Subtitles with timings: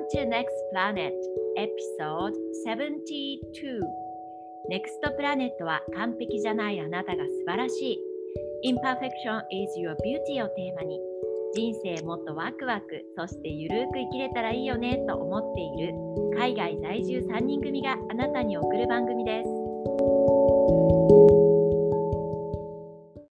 [0.00, 1.12] Welcome to Next Planet
[1.58, 2.32] Episode
[2.64, 3.80] 72
[4.70, 8.00] Next Planet は完璧じゃないあなたが素晴らし
[8.64, 8.70] い。
[8.70, 10.98] Imperfection is your beauty をテーマに。
[11.54, 15.92] 人生もっとワクワクそしてゆるく生きれたらいいよねと思っている。
[16.38, 19.48] 海外在住3人組があなたに送る番組です。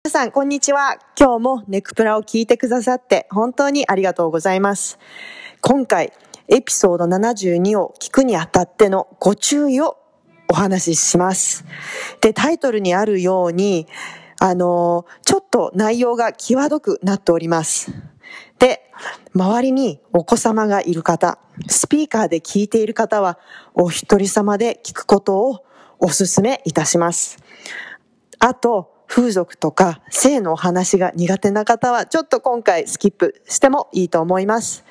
[0.05, 0.98] 皆さん、こんにちは。
[1.16, 4.98] 今日もネクプラを聞いてくださって本当にありがとうございます。
[5.60, 6.12] 今回、
[6.48, 9.98] エピソード72を聞くにあたってのご注意を
[10.48, 11.64] お話しします。
[12.20, 13.87] で、タイトルにあるように、
[14.38, 17.92] あの、ちょっと内容が際どくなっております。
[18.59, 18.90] で、
[19.34, 23.38] 周りにお子様がいる方、スピーカーで聞いている方は、
[23.74, 25.65] お一人様で聞くことを
[25.98, 27.38] お勧めいたします。
[28.38, 34.84] あと、風俗とか性のお話が苦手な方は、ちょっと今回スキップしてもいいと思います。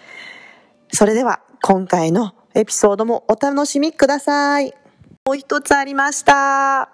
[0.96, 4.74] それでは、今回のエピソードもお楽しみください。
[5.26, 6.90] もう一つありました。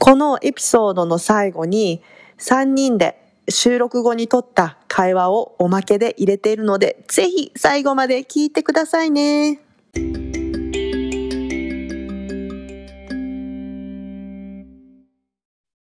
[0.00, 2.02] このエピソードの最後に、
[2.38, 3.16] 3人で
[3.48, 9.60] 収録後に撮った会話をおまけで入れているので、ぜひ最後まで聞いてくださいね。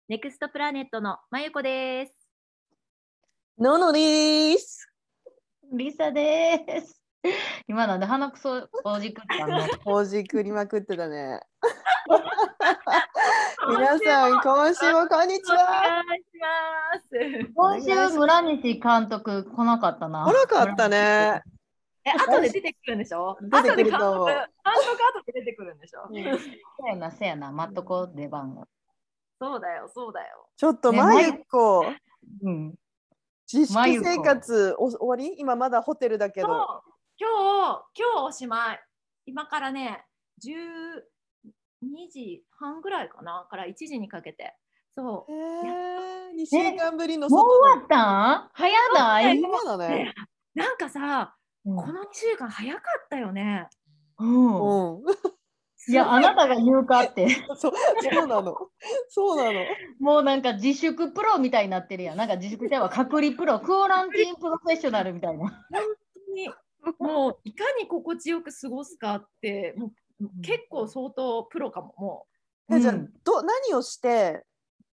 [0.08, 2.12] Next Planet のまゆこです
[3.58, 4.88] ののです。
[5.70, 6.97] リサです。
[7.66, 9.66] 今なんで鼻くそほじくったの？
[9.84, 11.40] ほじくりまくってたね。
[13.68, 16.02] 皆さん、今週もこんにちおは。
[16.06, 20.24] 願いします今週村西監督来なかったな。
[20.24, 21.42] 来なかったね。
[22.04, 23.36] え、後で出てくるんでしょ？
[23.42, 26.08] 出てくると思う後で監督、監督後で出てくるんでしょ？
[26.12, 26.20] せ
[26.88, 28.64] やな、せやな、待っとこう、出番を。
[29.40, 30.48] そうだよ、そうだよ。
[30.56, 31.84] ちょっと、ねまゆこ、
[32.44, 32.74] うん。
[33.52, 35.38] 自粛生活お終わり？
[35.38, 36.82] 今まだホテルだけ今ど。
[37.18, 37.28] 日、今
[37.74, 38.80] 日、今日おしまい。
[39.26, 40.04] 今からね、
[40.44, 41.02] 12
[42.10, 44.54] 時半ぐらいかなから1時にかけて。
[44.96, 45.32] そう。
[45.32, 48.32] へえ、2週間ぶりのもう外終わった？
[48.46, 50.14] ん早ない、今だねね。
[50.54, 51.34] なんかさ、
[51.64, 53.68] うんこの2週間早かったよね。
[54.18, 55.02] うんうん。
[55.88, 57.28] いや、あなたが言うかって。
[57.56, 57.72] そう、
[58.12, 58.56] そうなの。
[59.08, 59.64] そうなの。
[60.00, 62.16] もうなんか自粛プロみたいになってるやん。
[62.16, 65.48] なんか自粛では隔離プロ、クオランティーンプロフェッショナルみたいな。
[65.48, 65.82] 本
[66.26, 66.50] 当に
[66.98, 72.26] もういかに心地よく過ごすかってもう結構相当プロかもも
[72.70, 74.44] え、じゃあうん、ど、何をして、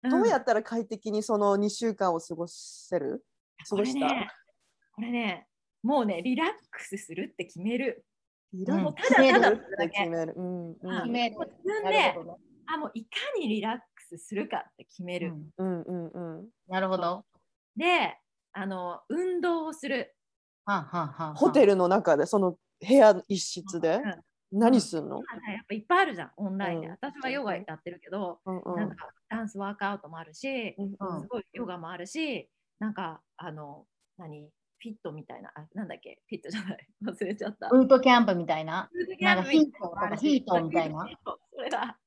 [0.04, 0.10] う。
[0.10, 3.26] どうやっったら快適にその2週間を過ごせる？
[3.68, 4.08] 過こごした？
[4.08, 4.28] れね、
[4.94, 5.48] これね、
[5.84, 8.06] もうね、リラックスするって決める。
[8.54, 9.58] リラッもうクただただ。
[9.90, 10.34] 決める？
[10.38, 10.72] うん。
[10.74, 15.34] うんあ決める自分なでるほどあもういかにリラックスするかって決める。
[15.58, 16.50] うんうんうんうん。
[16.68, 17.26] なるほど。
[17.76, 18.18] で、
[18.54, 20.15] あの運動をする。
[21.36, 23.96] ホテルの中で、その部屋一室で？
[23.96, 24.22] うん
[24.52, 25.18] 何すんの？
[25.18, 26.88] まあやっぱいっぱいあるじゃん、オンラインで。
[26.88, 26.94] うん。
[26.94, 28.76] 私はヨガやってるけど、うんうん。
[28.76, 31.22] なんかダンスワークアウトもあるし、うんうん。
[31.22, 32.48] すごいヨガもあるし、
[32.80, 33.86] なんかあの、
[34.18, 34.50] 何？
[34.78, 36.22] フィットみたいな、あなんだっけ？
[36.30, 37.70] フィットじゃない、 忘れちゃった。
[37.70, 38.90] ブートキャンプみたいな？
[38.94, 41.10] ヒートみたいな。
[41.54, 41.98] それだ。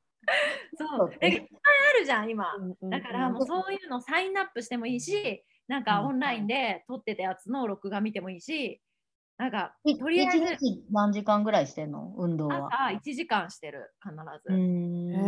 [0.79, 1.49] そそういっぱい
[1.97, 2.55] あるじゃん、今。
[2.55, 2.91] うんうん。
[2.91, 8.83] だからもうそういうのサインアップしてもいいし、なんかオンラインで撮ってたやつの録画見てもいいし、
[9.39, 12.15] なんかとりあえず何時間ぐらいしてんの？
[12.17, 12.75] 運動は。
[12.79, 14.53] 朝1時間してる、必ず。
[14.53, 15.19] んへ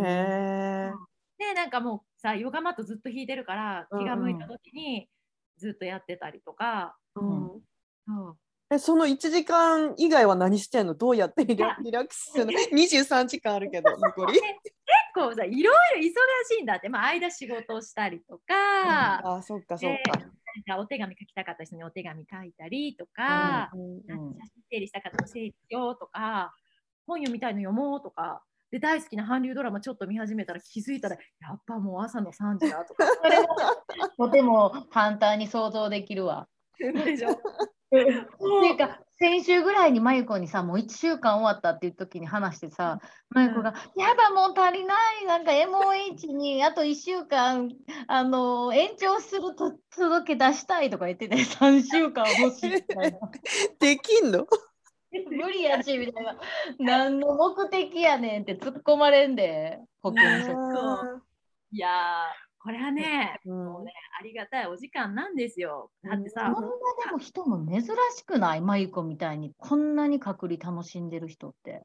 [0.93, 1.01] え。
[1.39, 5.11] で、なんかもうさ、ヨガマットずっと引いてるから、気が向いた時に
[5.57, 7.53] ずっとやってたりとか、うん。
[8.07, 8.39] そう
[8.73, 10.95] え、その1時間以外は何してんの？
[10.95, 14.35] どうやってリラリラックスするの ?23 時間あるけど、 残り。
[14.35, 14.45] 結
[15.15, 16.03] 構さ、いろいろ忙
[16.49, 20.19] しいんだって、まあ、間仕事をしたりとか、あ、そっかそっでか。
[20.19, 26.55] なんかお手紙書きたかった人にお手紙書いたりとか、うんうん写真整理したかったら整理しようとか、
[27.07, 33.05] 本読みたいの読もうとか、で大好きな韓流ドラマちょっと見始めたら気づいたら、やっぱもう朝の3時だとか。
[34.17, 36.49] とても簡単に想像できるわ。
[36.79, 37.31] でしょ
[37.91, 45.27] っていうか先週ぐらいにまゆこにさもう1週間終わったっていう時に話してさまゆこが「やだもう足りない。
[45.27, 47.71] なんか MOH にあと1週間
[48.07, 53.19] あの延長すると届け出したい」とか言ってて 3週間欲しいみたいな。
[53.79, 54.47] できんの？
[55.13, 56.37] 無理やしみたいな。
[56.79, 60.47] 何の目的やねんって突っ込まれんで保健所。
[60.47, 61.23] そう
[61.73, 65.91] いやー、これはね、うんもうね、ありがたいお時間なんですよ。
[66.05, 66.69] だってさ、こんな
[67.07, 67.83] でも人も珍
[68.17, 68.61] しくない？
[68.61, 71.83] まゆこみたいにこんなに隔離楽しんでる人って。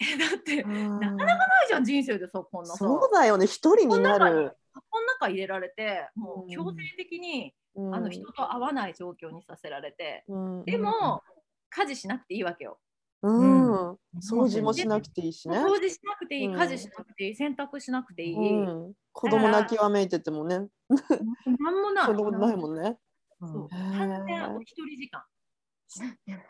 [0.00, 2.76] えだって、うんなかなかないじゃん、人生でさ、こんなさ。
[2.76, 4.56] そうだよね、一人になる。
[4.90, 11.22] この中入れられて、もう強制的に、うんあの人と会わない状況にさせられて、うんでも、
[11.70, 12.78] 家事しなくていいわけよ。
[13.26, 13.70] うん。
[13.72, 15.58] ん掃除もしなくていいしね。
[15.58, 18.34] 掃除しなくていい、うん家事しなくていい、洗濯しなくていい。
[18.34, 18.92] うん。
[19.12, 20.68] 子供泣きわめいててもね、
[21.58, 22.04] なんもない。
[22.06, 22.98] そんないもんね。
[23.40, 25.24] そう完全お一人時間。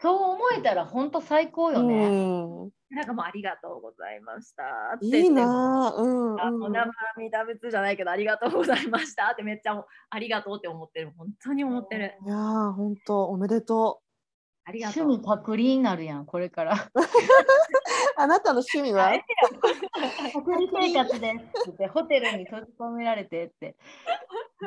[0.01, 2.09] そう思えたら本当最高よね。
[2.09, 2.71] うん。
[2.91, 4.63] なんかもうありがとうございました
[4.97, 6.01] って言っていいなぁ。
[6.01, 6.73] うん、あのうん。
[6.73, 14.01] 生身ダ仏じゃないけどありがとうございましたってめっちゃありがとうって思ってる本当に思ってるいやー、本当おめでと
[14.69, 16.75] ありがとう趣味パクリになるやん、これから。
[16.75, 16.79] う。
[18.19, 19.13] あなたの趣味は？
[20.35, 23.77] パクリ生活ですって言って、ホテルに閉じ込められてって。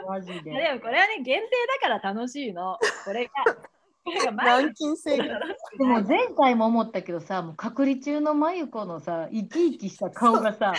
[0.07, 0.51] マジいやで。
[0.51, 1.49] でもこれはね限定
[1.81, 5.29] だから楽しいのこれが軟禁生活。
[5.77, 10.73] でも前回も思ったけどさ、もう隔離中の真由子のさ、生き生きした顔がさ、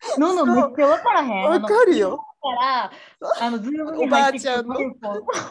[0.18, 1.50] ののめっちゃ分からへん。
[1.50, 2.22] わかるよ。
[2.40, 2.92] から、
[3.40, 4.92] あのズームにおば入ってきあちゃんの真由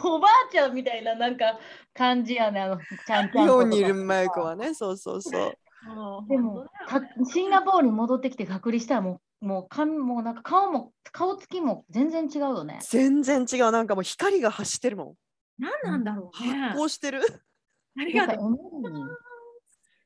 [0.00, 1.58] 子おばあちゃんみたいななんか
[1.92, 5.58] 感じやね、あの、ちゃんちゃん日本にいるマイクはね、そうそうそう。
[6.28, 6.66] でも
[7.30, 12.78] シンガポールに戻ってきて隔離したらもう、もう髪もなんか顔も、顔つきも全然違うよね。
[12.82, 13.72] 全然違う。
[13.72, 15.14] なんかもう光が走ってるもん。
[15.58, 17.22] 何なんだろうね発光してる。
[17.98, 18.58] ありがとう。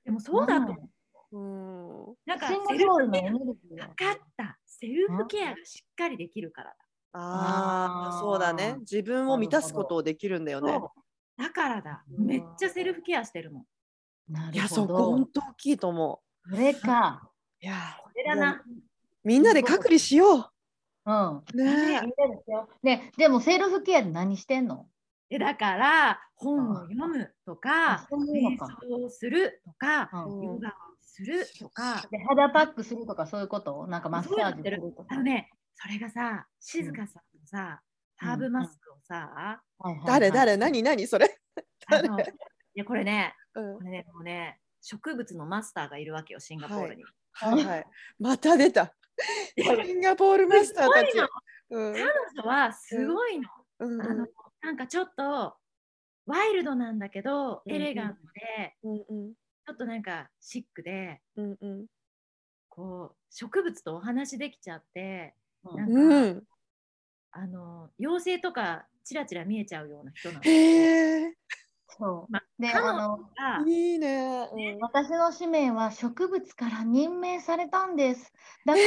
[0.05, 0.89] でもそうだと思う
[1.32, 2.17] うん。
[2.27, 6.77] なんかセルフポールのエネルギー分やかったセルフケアがしっかりできるからだ
[7.12, 8.77] ああ、そうだね。
[8.81, 10.81] 自分を満たすことをできるんだよね。
[11.37, 14.87] だからだめっちゃセルフケアしてるもんなるいや、そ。
[14.87, 17.23] こ本当大きいと思それか。
[17.62, 17.65] う。
[17.65, 18.62] いや、これだな
[19.25, 20.50] みんなで隔離しよ
[21.06, 21.37] うん。
[21.38, 21.43] う。
[21.55, 24.87] ねみんなですよね、でもセルフケアで何してんの？
[25.29, 30.73] でだから本を読むとか瞑か想をするとかうんヨガを
[31.25, 32.06] するとか。
[32.11, 33.87] で肌パックするとかそういうこと？
[33.87, 35.08] なんかマッサージするとか。
[35.11, 37.81] あのねそれがさ静香さんのさ
[38.17, 40.06] ハーブマスクをさはいはいはい。
[40.06, 40.56] 誰誰？
[40.56, 41.38] 何何それ？
[41.87, 42.25] あのい
[42.75, 43.78] やこれねうん。
[43.78, 47.05] これねもうね植物のマスターがいるわけよシンガポールに。
[47.32, 47.64] はい。
[47.64, 47.87] はい。
[48.19, 48.94] また出た。
[49.56, 51.12] シンガポールマスターたち。
[51.12, 51.28] すごいの。
[51.70, 51.93] うん。
[51.93, 53.49] 彼女はすごいの。
[53.81, 54.02] うん。
[54.02, 54.26] あの
[54.62, 55.55] なんかちょっと
[56.26, 59.32] ワイルドなんだけど、うんエレガントでうんうん。
[59.32, 61.87] ちょっとなんかシックでうんうん
[62.69, 65.34] こう植物とお話できちゃって
[65.64, 66.43] うんなんか、うん。
[67.32, 70.44] あの妖精とかチラチラ見えちゃうような人なの。
[70.44, 71.34] へえ。
[71.99, 72.32] そう。
[72.32, 74.49] まで、彼女あの、がいいね。
[74.52, 78.32] うん私の使命は植物から任命されたんです。
[78.64, 78.84] だから、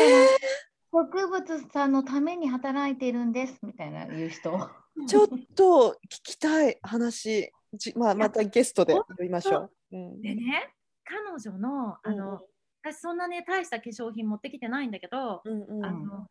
[0.91, 4.69] 植物さんのために働いているんですみたいな言う人。
[5.07, 7.51] ちょっと聞きたい話。
[7.73, 9.71] じまあまたゲストで呼びましょう。
[9.91, 10.73] うんでね
[11.05, 12.41] 彼女のあの、
[12.81, 16.27] 私そんなね大した化粧品持ってきてないんだけど、うんうんあの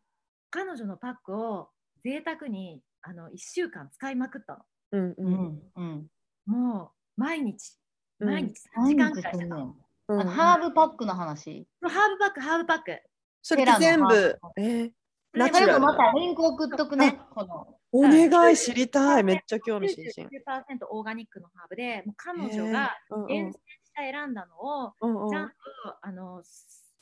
[0.51, 1.71] 彼女のパックを
[2.05, 4.59] 贅沢にあの1週間使いまくったの。
[4.93, 6.07] うんううんんうん。
[6.47, 7.79] もう毎日
[8.21, 9.77] うん毎日3時間くらいしてたの。
[10.09, 11.67] うんあのハーブパックの話。
[11.81, 13.03] ハーブパックハーブパック。
[13.41, 14.93] それ全部えー
[15.35, 17.19] ナチュラルまたリンク送っとくね。
[17.35, 20.29] このお願い知りたいめっちゃ興味津々。
[20.29, 22.97] 99%オーガニックのハーブでもう彼女が
[23.29, 25.55] 厳選した選んだのをうんうんちゃんと
[26.03, 26.95] あのす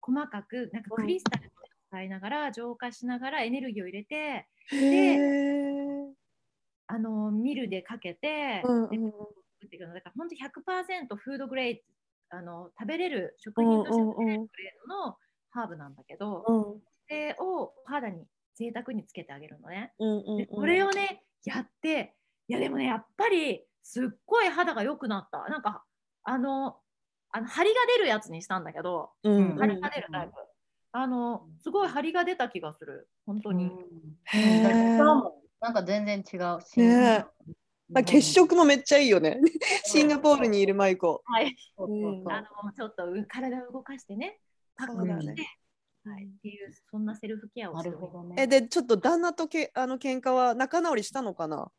[0.00, 1.50] 細かくなんかクリスタルを
[1.88, 6.12] 使いながら浄化しながらエネルギーを入れてへー
[6.86, 11.76] あのミルでかけて、うんうんで作っていくのだから本当100%フードグレー
[12.30, 15.16] ドあの食べれる食品として食べれるグレードの
[15.50, 18.24] ハーブなんだけど、うんそれをお肌に
[18.56, 19.92] 贅沢につけてあげるのね。
[19.98, 20.36] うんうんうん。
[20.38, 22.14] でこれをねやって
[22.48, 25.48] いやでもねやっぱりすっごい肌が良くなった。
[25.50, 25.84] なんか
[26.24, 26.76] あの
[27.30, 30.32] あの張りが出るやつにしたんだけどうんうん張りが出るタイプ、
[30.92, 33.08] あのすごい張りが出た気がする。
[33.26, 33.70] 本当に、
[34.24, 34.96] へだってー。
[34.96, 36.60] 今日もなんか全然違う。
[36.62, 36.80] し。
[36.80, 37.24] ね
[37.90, 39.40] まあ、血色もめっちゃいいよね。
[39.84, 41.22] シンガポールにいるマイコ。
[41.26, 41.54] はい。
[41.76, 42.32] そうそうそう。
[42.32, 44.40] あのちょっとう体を動かしてね
[44.76, 45.58] パックそうだにして、ね
[46.04, 48.42] はい、っていうそんなセルフケアをなしておりまするほどね。
[48.42, 51.70] え、で、ちょっと旦那とけあの喧嘩は仲直りしたのかな？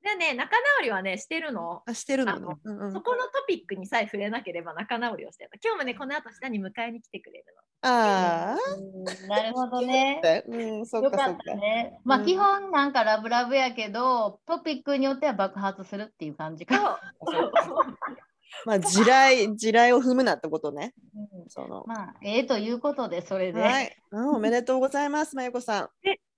[0.00, 2.56] でね仲直りはねしてるのあ、してるのあのね。
[2.64, 7.44] うんうんそこのトピックにさえ触れなければ仲直りをしてる今日もねこの後下に迎えに来てくれる
[7.82, 10.20] あうんなるほどね。
[10.24, 10.42] あ。
[10.50, 11.42] うん、そっよかっかそっか。
[11.44, 11.98] たね。
[12.04, 16.76] まあ、うん基本なんかラブラブやけど、トピックによっては爆発するっていう感じか。
[16.78, 16.98] の。
[18.64, 20.94] まあ、地雷、地雷を踏むなってことね。
[21.14, 21.84] うんその。
[21.86, 23.60] まあ、ええということで、それで。
[23.60, 24.28] はい、うん。
[24.36, 25.88] おめでとうございます、まゆこさん。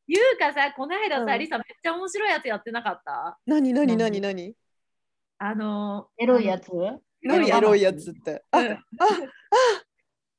[0.06, 3.38] ゆうかさ、この間さ、うんリサめっちゃ面白いやつやってなかった？
[3.46, 4.10] なになにな何？
[4.10, 4.54] になに
[5.38, 6.68] あのー、エロいやつ？
[7.22, 7.48] 何？
[7.48, 8.42] エロいやつって。
[8.50, 8.78] あ、うん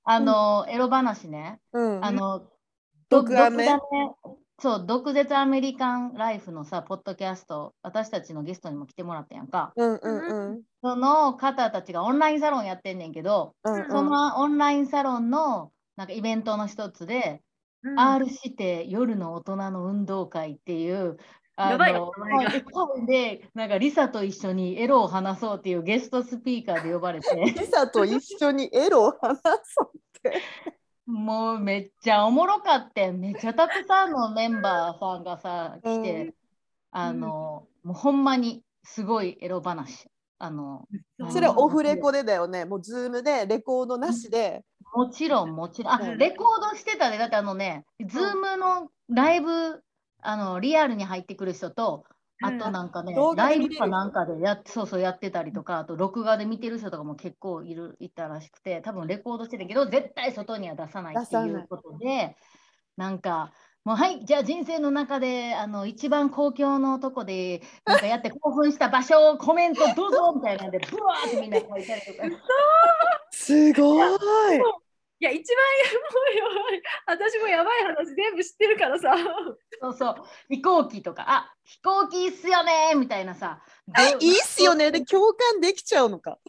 [0.04, 1.60] あの、エロ話ね。
[1.74, 2.04] うん。
[2.04, 2.50] あの、
[3.08, 3.68] 毒アメ
[4.62, 9.74] そう、毒舌アメリカンライフのさ、ポッドキャスト、私たちのゲストにも来てもらったやんか。
[9.76, 10.62] うんうんうん。
[10.84, 17.42] その方たちがオンラインサロンやってんねんけど、うんそのオンラインサロンのなんかイベントの一つで、
[17.82, 18.00] うん。
[18.00, 21.18] R して夜の大人の運動会っていう、
[21.56, 30.42] あので、なんかリサと一緒にエロを話そうっていうゲストスピーカーで呼ばれて、リサと一緒にエロを話そうって。
[31.06, 36.34] もうめっちゃおもろかってん、めっちゃたくさんのメンバーさんがさ、来て、うん
[36.92, 40.10] あの、もうほんまにすごいエロ話。
[40.40, 40.88] あの、
[41.30, 42.66] それはオフレコでだよね。
[42.66, 44.64] もう Zoom でレコードなしで。
[44.94, 45.94] もちろん、もちろん。
[45.94, 49.84] あ、うんレコードしてたで、だってあのね、 Zoom のライブ、
[50.22, 52.06] あの、リアルに入ってくる人と、
[52.42, 62.36] あとなんかね、ライブかなんかでやっそうそうやってたりとか、あと録画で見てる人とかも結構いるいたらしくて、多分レコードしてたけど、絶対外には出さないっていうことで、
[62.98, 63.52] なんか、
[63.84, 72.24] もうはい、じゃあ人生の中であの一番公共のとこでなんかやって興奮した場所をコメントどうぞみたいなんで、ブワーってみんな書いたりとか。
[73.32, 74.10] すごい。
[75.22, 75.58] いや、一番
[76.36, 76.44] や
[77.08, 77.30] ばい。
[77.30, 79.16] 私もやばい話全部知ってるからさ。
[79.80, 80.16] そうそう、
[80.50, 83.62] 飛行機とか、あ飛行機いいっすよねみたいなさ。
[83.86, 84.92] どいいっすよね。
[84.92, 86.40] で共感できちゃうのか。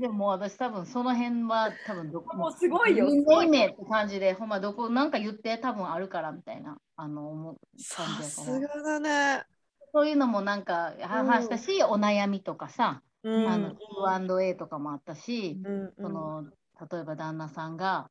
[0.00, 8.60] でも私多分その辺は多分どこもうすごいよ人すごい間名って感じで、ほんまどこなんか言って多分あるからみたいな、あの、思うさ感じだす。
[8.60, 9.44] がだね。
[9.92, 16.44] そういうのもなんか話したし、お悩みとかさ、うんあの Q&A とかもあったし、うんその
[16.90, 18.10] 例えば旦那さんが、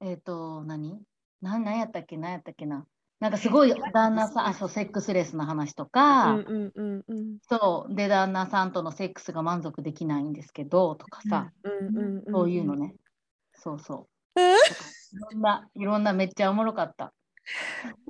[0.00, 1.02] えっ、と、何？
[1.42, 2.16] 何何やったっけ？
[2.16, 2.86] 何やったっけな？
[3.18, 12.94] なんかすごい旦那さん、あ、そう、セックスレスの話とか、うんうんうんうんそう、で、旦那さんとのセックスが満足できないんですけど、とかさ、うんうんんそういうのね。
[13.52, 14.40] そうそう。
[14.40, 14.54] え？
[14.54, 14.56] ーい
[15.32, 17.12] ろんな、いろんなめっちゃおもろかった。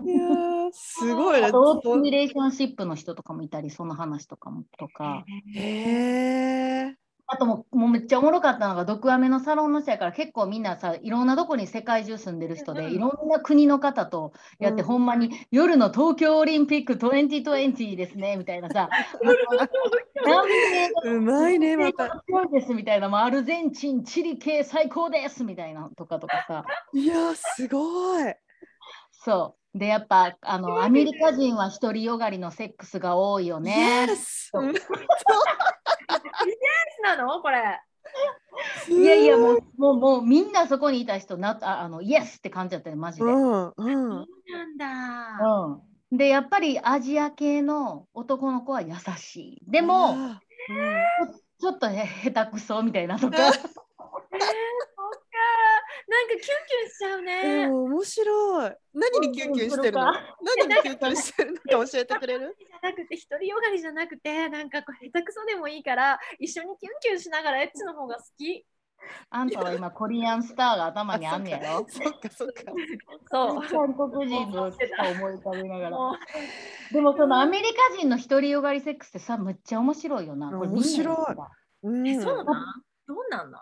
[0.05, 5.25] いやーすごいねオープンリレーションシップの人とかもいたり、その話とかも、とか。
[5.55, 7.00] へえ。
[7.33, 12.93] あともう、もうめっちゃおもろかったのが、毒アメのサロンの人やから、結構みんなさ、いろんなとこに世界中住んでる人で、うん。
[12.93, 14.89] いろんな国の方とやって、うん。
[14.89, 18.89] ほんまに夜の東京オリンピック2020ですね、みたいなさ、
[21.05, 22.07] うまいね、また。
[22.07, 28.35] すごいですみたいな、もうアルゼンチン、チリ系最高ですみたいなとかとかさ、いやー、すごい。
[29.13, 29.79] そう。
[29.79, 34.07] で、やっぱ、あの、アメリカ人は独りよがりのセックスが多いよね。
[34.09, 34.51] Yes
[37.03, 37.41] なの？
[37.41, 37.81] これ。
[38.89, 43.25] いやいや、もう、もう、もうみんなそこにいた人な、ああの、イエスって感じだったよ、マジで。
[43.25, 44.87] うんうんそうなんだ。
[46.11, 46.17] うん。
[46.17, 49.71] で、やっぱりアジア系の男の子は優しい。
[49.71, 50.41] でも、あ
[51.61, 53.37] ちょっとへ下手くそみたいなとか。
[53.37, 53.69] えー、そっか。
[56.09, 57.65] なんかキュンキュンしちゃうーね。
[57.67, 58.73] うん面白い。
[58.95, 60.09] 何にキュンキュンしてるの？
[60.09, 61.63] うん何にキュンキュンしてるのか
[61.93, 62.57] 教えてくれる？
[62.83, 68.65] なくて、独りよがりじゃなくて、なんかこう下手くそでもいいから、一緒にキュンキュンしながらエッチの方が好き。
[69.31, 71.87] あんたは今、コリアンスターが頭にあんねやろ？
[71.89, 72.73] そっかそっか。
[73.31, 73.63] そう。
[73.67, 74.73] 韓国人の思い
[75.37, 75.99] 浮かべながら。
[76.93, 80.49] でもそのアメリカ人の独りよがりセックスってさ、むっちゃ面白いよな。
[80.51, 81.17] 面白い
[82.11, 82.83] え、そうなん？
[83.09, 83.61] どうなんなん？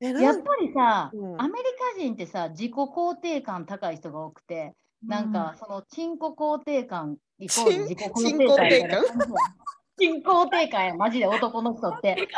[0.00, 1.64] えなんやっぱりさ、うんアメリ
[1.96, 9.34] カ人ってさ、自己肯定感高い人が多くて、なんかそのチンコ肯定感イコール自己肯定感みたいな感じやん。
[9.98, 12.28] チン肯定感や、マジで男の人って。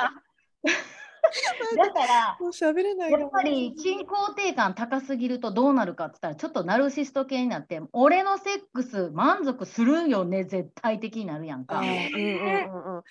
[1.77, 11.83] だから、もう喋れないよやっぱりチン肯定感高すぎるとどうなるかって言ったら、ちょっとナルシスト系になって、俺のセックス満足するよね、絶対的になるやんか。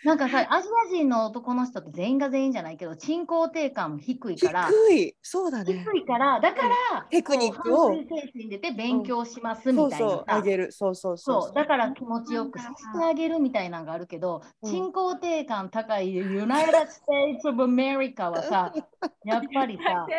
[0.04, 5.16] なんかさ、アジア人の男の人って全員が全員じゃないけど、チン肯定感も低いから、低い。
[5.22, 5.74] そうだね。
[5.74, 10.42] 低いから、だから、テクニックを精神出て勉強しますみたいなそうそうあさ。
[10.42, 10.72] げる。
[10.72, 14.72] そうそうそうそう、だから気持ちよくさせてあげるみたいなのがあるけど、うん。
[14.72, 18.74] 人肯定感高い United States of America はさ、
[19.26, 20.16] やっぱりさ、America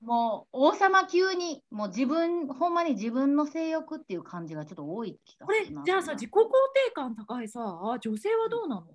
[0.00, 5.84] もう王様級に、もう自分、ほんまに自分の性欲っていう感じがちょっと多い気がこれするな。
[5.84, 7.60] じゃあさ自己肯定感高いさ
[8.00, 8.86] 女性はどうなの？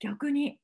[0.00, 0.58] 逆に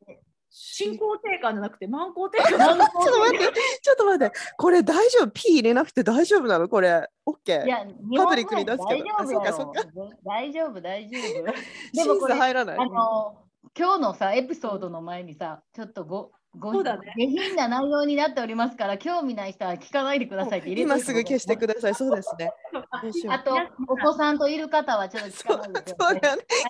[0.50, 2.76] 進肯定感じゃなくて満肯定感ちょっと
[3.20, 3.44] 待って、
[3.82, 6.68] ちょっと待って、これ大丈夫 ?P 入れなくて大丈夫なの？
[6.68, 7.64] これ、OK?
[7.66, 11.44] いや、パブリックに出すけど大丈夫大丈夫、大丈夫。
[11.52, 11.54] で
[11.94, 12.78] 審もこれ査入らない。
[12.78, 17.12] あの今日のさエピソードの前にさちょっとごごそうだね。
[17.16, 21.94] 下品な内容になっておりますから興味ない人は聞かないでくださいって入れ今すぐ消してください。
[21.94, 22.50] そうですね。
[23.30, 23.54] あと
[23.86, 26.14] お子さんといる方はちょっと聞かないでください。
[26.14, 26.20] ね。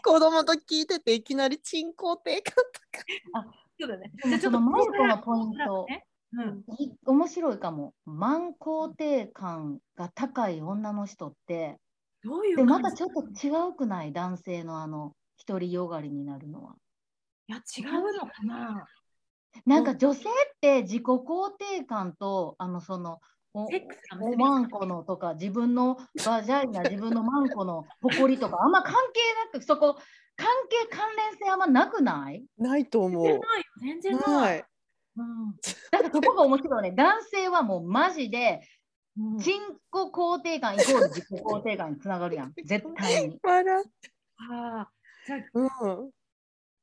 [0.04, 2.54] 子供と聞いてていきなり鎮肯定感
[3.32, 3.56] とか。
[3.80, 4.12] そうだね。
[4.22, 5.86] でもそのマイコのポイント。
[5.88, 6.64] ねうん。
[6.78, 7.94] い面白いかも。
[8.06, 11.78] 慢肯定感が高い女の人って、
[12.22, 14.12] どういうでまたちょっと違うくない？
[14.12, 15.14] 男性のあの
[15.46, 16.74] 独りよがりになるのは。
[17.48, 18.86] いや違うのかな？
[19.66, 23.20] なんか女性って自己肯定感とあのその
[23.52, 29.20] おセックスがおまんこのとか自分のバジャイナ自分のマンコの誇りとかあんま関係
[29.52, 29.98] なくそこ
[30.36, 32.44] 関係関連性あんまなくない？
[32.58, 33.24] ないと思う。
[33.24, 34.58] 全然ないよ全然なない。
[34.58, 34.62] い。
[35.16, 35.50] うん、
[35.90, 36.92] だからそこが面白いね。
[36.92, 38.60] 男性はもうマジで
[39.18, 39.36] うん。
[39.38, 39.54] 自己
[39.92, 42.52] 肯定感イコール自己肯定感につながるやん。
[42.64, 43.40] 絶対に。
[43.42, 44.88] あ
[45.54, 46.10] うん。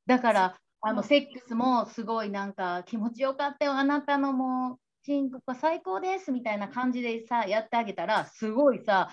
[0.06, 0.96] だからあうん。
[0.98, 3.74] のセックスもすごいなんか気持ちよかったよ。
[3.74, 9.10] あなたのもうチンコが最高ですみたいな感じでさやってあげたらすごいさ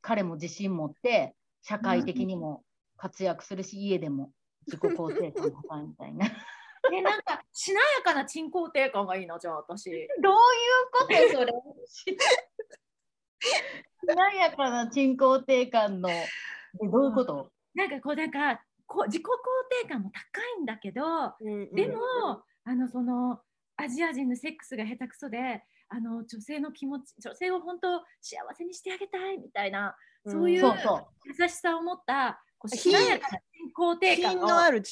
[0.00, 2.62] 彼も自信持って社会的にも
[2.96, 4.30] 活躍するし、家でも
[4.66, 6.26] 自己肯定感高いみたいな。
[6.92, 9.90] えなんかしなやかな鎮肯定感がいいなじゃあ私。
[9.90, 10.38] どういう
[10.92, 11.52] ことよそれ。
[11.96, 12.18] し
[14.14, 16.10] なやかな鎮肯定感の。
[16.10, 16.26] え
[16.92, 19.26] どういうこと、なんかこうなんかこう自己肯
[19.82, 21.02] 定感も高いんだけど、
[21.40, 21.96] うんでも、
[22.64, 23.40] あのその
[23.76, 30.64] アジア人のセックスが下手くそであの女性の気持ち女性を本当幸せにしてあげたいみたいなそういう。
[31.26, 33.38] 優しさを持ったこう品しなやかな
[33.76, 34.82] 肯定感を品のある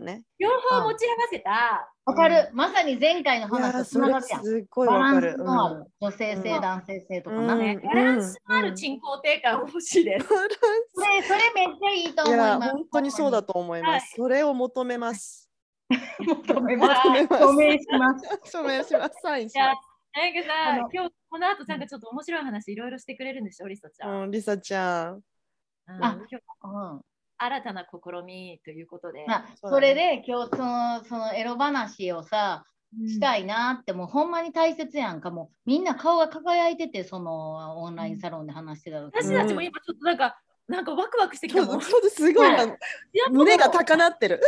[0.00, 0.22] ね。
[0.38, 4.44] 両方持ち合わせた、わかる、まさに前回のい話とつながるやん。
[4.44, 5.32] すっごいバランわかる。
[5.32, 7.56] スのある、女性性、うん男性性とかうんな。
[7.56, 10.26] ねバランスのある鎮肯定感欲しいです。
[10.26, 12.72] それそれめっちゃいいと思います。
[12.72, 14.14] 本当にそうだと思いまはいす。
[14.16, 15.50] それを 求めます。
[16.20, 17.08] 求めます。
[17.08, 18.50] 求めます署名します。
[18.50, 19.14] 署名します。
[19.22, 24.04] サインしじゃあまなんかさ今日この後なんかちょっと面白い話いろいろしてくれるんでしょリサちす。
[24.04, 24.22] ゃん。
[24.22, 25.22] うん、リサちゃん。
[25.88, 27.00] うんあ今日うん
[27.38, 29.24] 新たな試みということで。
[29.26, 32.64] まあ、それで今日そのそのエロ話をさ
[33.06, 33.42] したい。
[33.42, 41.80] いなってもうほんまに大切やんかもうみんな顔が輝いててそのオンラインサロンで話してた時私たちも今ちょっとなんか、なんかワクワクしてきたもん。
[41.82, 42.78] すごいなはい。
[43.30, 44.40] 胸が高鳴ってる。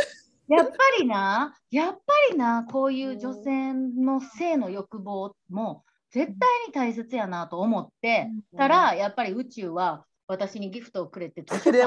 [0.47, 1.99] やっぱりなやっぱ
[2.31, 6.33] りなこういう女性の性の欲望も絶対
[6.67, 11.79] に大切やなと思ってたらやっぱり宇宙は私にギフトをくれて図書館で。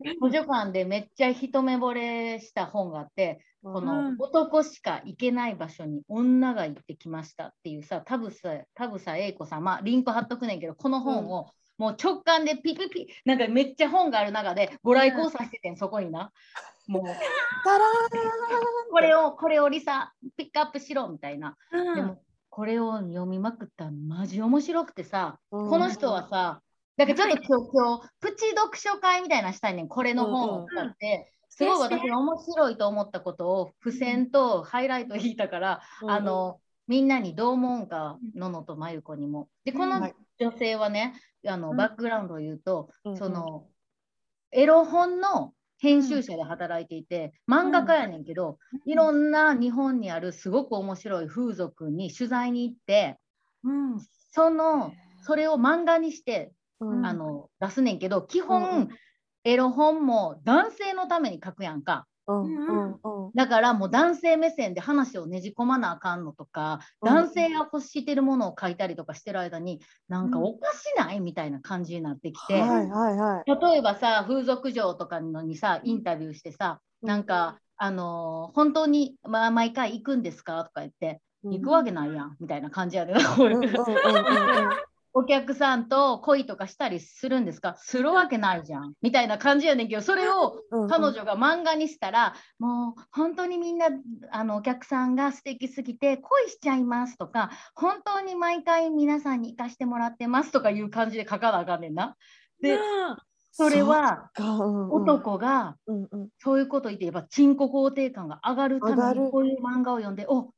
[0.00, 0.14] ね。
[0.22, 8.30] 図書館でめっちゃ一目惚れした本があってこのうん男しか行けない場所に女が行ってきましたっていうさ田房
[8.74, 16.30] 田房栄子さんまあリンク貼っとくねんけどこの本をもう直感でピピピなんかめっちゃ本がある中でご来光させててんそこにな。
[16.86, 17.02] もう
[18.92, 21.56] これをこれをリサピックアップしろみたいな。
[21.72, 21.94] うん。
[21.96, 26.62] でもこれを読みまくったらマジ面白くてさこの人はさ、
[26.96, 39.48] だからちょっと今日、今日プチ読書会みたいなのしたいねん、これの本を使って、すごい私が面白いと思ったことを付箋とハイライト引いたから、うんあの、みんなにどう思うんか、ののとまゆこにも。
[39.64, 41.14] で、このはい女性はね、
[41.46, 41.76] あのうん。
[41.76, 43.66] バックグラウンドを言うと、うんその、
[44.52, 53.18] エロ本の編集者で働いていて、漫画家やねんけど、いろんな日本にあるすごく面白い風俗に取材に行って、
[53.64, 54.00] うん。
[54.32, 56.84] そのそれを漫画にして、うんあ
[57.14, 58.88] の出すねんけど基本ん
[59.44, 62.06] エロ本も男性のために書くやんか。
[62.26, 63.30] うんうんうん。
[63.36, 67.14] だからもう男性目線で話をねじ込まなあかんのとかうん。
[67.14, 73.72] 男性が欲してるものを書いたりとかしてる間になんかおかしないみたいな感じになってきて、はいはいはい。
[73.72, 83.20] 例えばさ風俗嬢とかのにさインタビューしてさなんかあのー本当に、まあ、毎回行くんですかとか言って行くわけないやんみたいな感じやで、こ
[85.18, 87.74] お客さんと恋とかしたりするんですか？
[87.78, 88.92] するわけないじゃん。
[89.00, 90.88] みたいな感じやねんけどそれをうんうん。
[90.88, 93.86] 彼女が漫画にしたら、もう本当にみんな
[94.30, 102.14] あのお客さんが素敵すぎて恋しちゃいますとか本当に毎回皆さんに行かしてもらってますとかいう感じで書かなあかんねんな。
[102.60, 102.80] でうん
[103.52, 104.30] それは
[104.90, 106.28] 男がうんうん。
[106.38, 110.50] そういうこと言ってやっぱ鎮コ肯定感が上がるためにこういう漫画を読んでお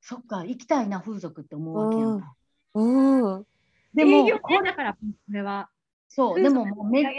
[0.00, 2.32] そっか行きたいな風俗って思うわけやんか。
[2.74, 3.44] うん
[3.98, 5.68] でも営業こだからこれは。
[6.08, 7.10] そう、でももうめっちゃ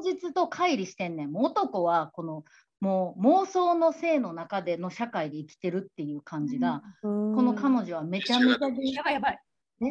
[0.00, 1.32] 現実と乖離してんねん。
[1.32, 2.44] もう男はこの
[2.80, 9.38] もう妄想の性の中での社会で生きてるっていう感じが、うんこの彼女はめちゃめちゃ現やばいやばい。
[9.80, 9.86] ご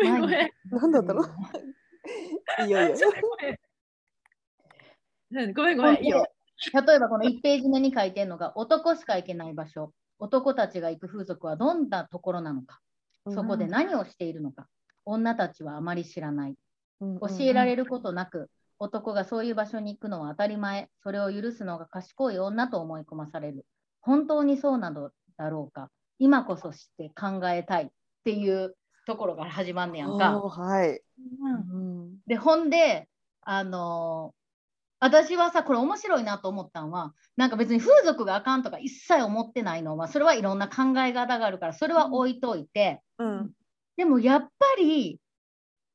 [0.00, 0.50] めんごめん。
[0.70, 1.24] なんだったの？
[2.66, 2.96] いやいや。
[5.30, 6.02] うんごめんごめん。
[6.02, 6.26] いいよ。
[6.72, 12.80] 例えばこの1ページ目に書いてるのが男しか行けない場所男たちが行く風俗はどんなところなのか
[13.28, 14.66] そこで何をしているのか
[15.06, 16.54] 女たちはあまり知らない。
[17.00, 20.90] 教えられることなく男がそういう場所に行くのは当たり前。
[21.02, 23.64] それを許すのが賢い女と思い込まされる。
[24.00, 25.90] 本当にそうなのだろうか。
[26.18, 27.88] 今こそ知って考えたいっ
[28.24, 30.38] ていうところから始まんねやんか。
[30.40, 31.00] はい。
[31.40, 32.00] うん。
[32.00, 33.08] うんでほんで
[33.42, 34.46] あのー
[34.98, 43.50] 私はさこれ面白いなと思ったんはなんか別に風俗があかんとか一切思ってないのはそれはいろんな考え方があるからそれは置いといて、うん
[43.96, 45.20] でもやっぱり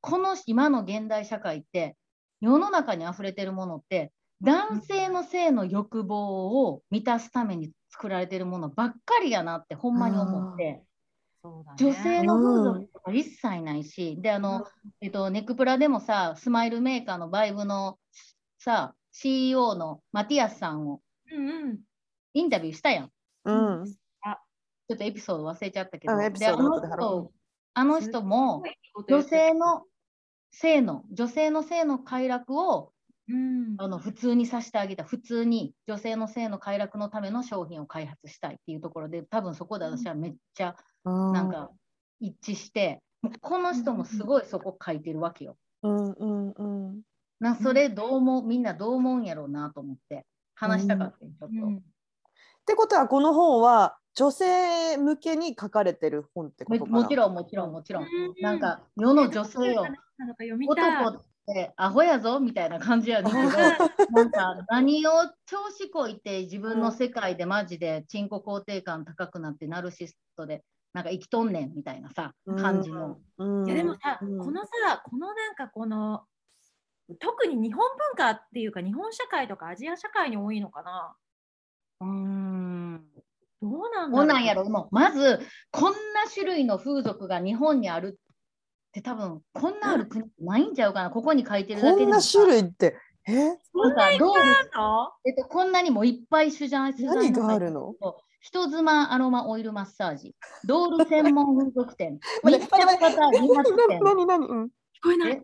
[0.00, 1.96] この今の現代社会って
[2.40, 4.12] 世の中に溢れてるものって
[4.42, 10.82] 男性の性の欲望を満たすために作られてるものばっかりやなってほんまに思って。
[11.42, 11.76] そうだね。
[11.78, 14.64] 女性の風俗とか一切ないし、であの、
[15.00, 17.98] えっと、ネクプラでもさ、スマイルメーカーのバイブの
[18.58, 21.78] さ、CEO のマティアスさんをうんうん。
[22.34, 23.06] インタビューしたやん。
[23.06, 23.10] ち
[23.44, 23.84] うん。
[24.92, 27.30] ょっとエピソード忘れちゃったけど、うんエピであの
[27.74, 28.62] あの人も
[29.08, 29.84] 女性の
[30.50, 32.92] 性の、女性の性の快楽を
[33.28, 33.74] うん。
[33.78, 41.32] あの普通にさせてあげた、普通に女性の性の快楽のための商品を開発したいっていうところで、多分そこで私はめっちゃうん。
[41.32, 41.70] なんか
[42.20, 45.56] 一致して、もうこの人もすごいそこ書いてるわけよ。
[45.82, 47.02] うんうんうん。
[47.40, 51.66] なそれどう思う、みんなどう思うんやろうなと思って話したかったよちょっと。
[51.66, 51.76] うん。
[51.76, 51.80] っ
[52.66, 57.00] てことはこの本は女性向けに書かれてる本ってこめとかな？
[57.00, 58.02] もちろんもちろんもちろん。
[58.02, 58.08] うん。
[58.40, 60.00] なんか世の女性をなんか
[60.38, 61.04] 読みたい。
[61.04, 63.58] 男ってアホやぞみたいな感じやねんけど
[64.12, 65.10] なんか何を
[65.46, 73.18] 調子こいて自分の世界でマジでチンコ肯定感高くなってナルシストでなんか生きとんねんみたいなさ感じの。
[73.38, 73.66] うん。
[73.66, 76.24] いやでもさ、うんこのさこのなんかこの
[77.18, 81.16] 特に日本文化っていうか日本社会とかアジア社会に多いのかな？
[82.00, 82.51] うーん
[83.62, 84.26] どうなんだろう。
[84.26, 85.98] どうなんやろもうまずこんな
[86.32, 91.10] 種類の風俗が日本にあるって多分こんなある国ないんちゃうかな。
[91.10, 92.32] ここに書いてるだこんなけでもさ。
[92.40, 92.96] 種類って
[93.26, 93.34] え？
[93.34, 93.56] なん
[93.94, 94.36] かどう
[95.24, 97.94] えっと、こんなにもいっぱい取材取材何があるの？
[98.40, 100.34] 人妻アロマオイルマッサージ、
[100.66, 104.26] ドール専門風俗店、 密着型理髪店、何？
[104.26, 104.46] 何？
[104.48, 104.68] うん聞
[105.04, 105.42] こえないえ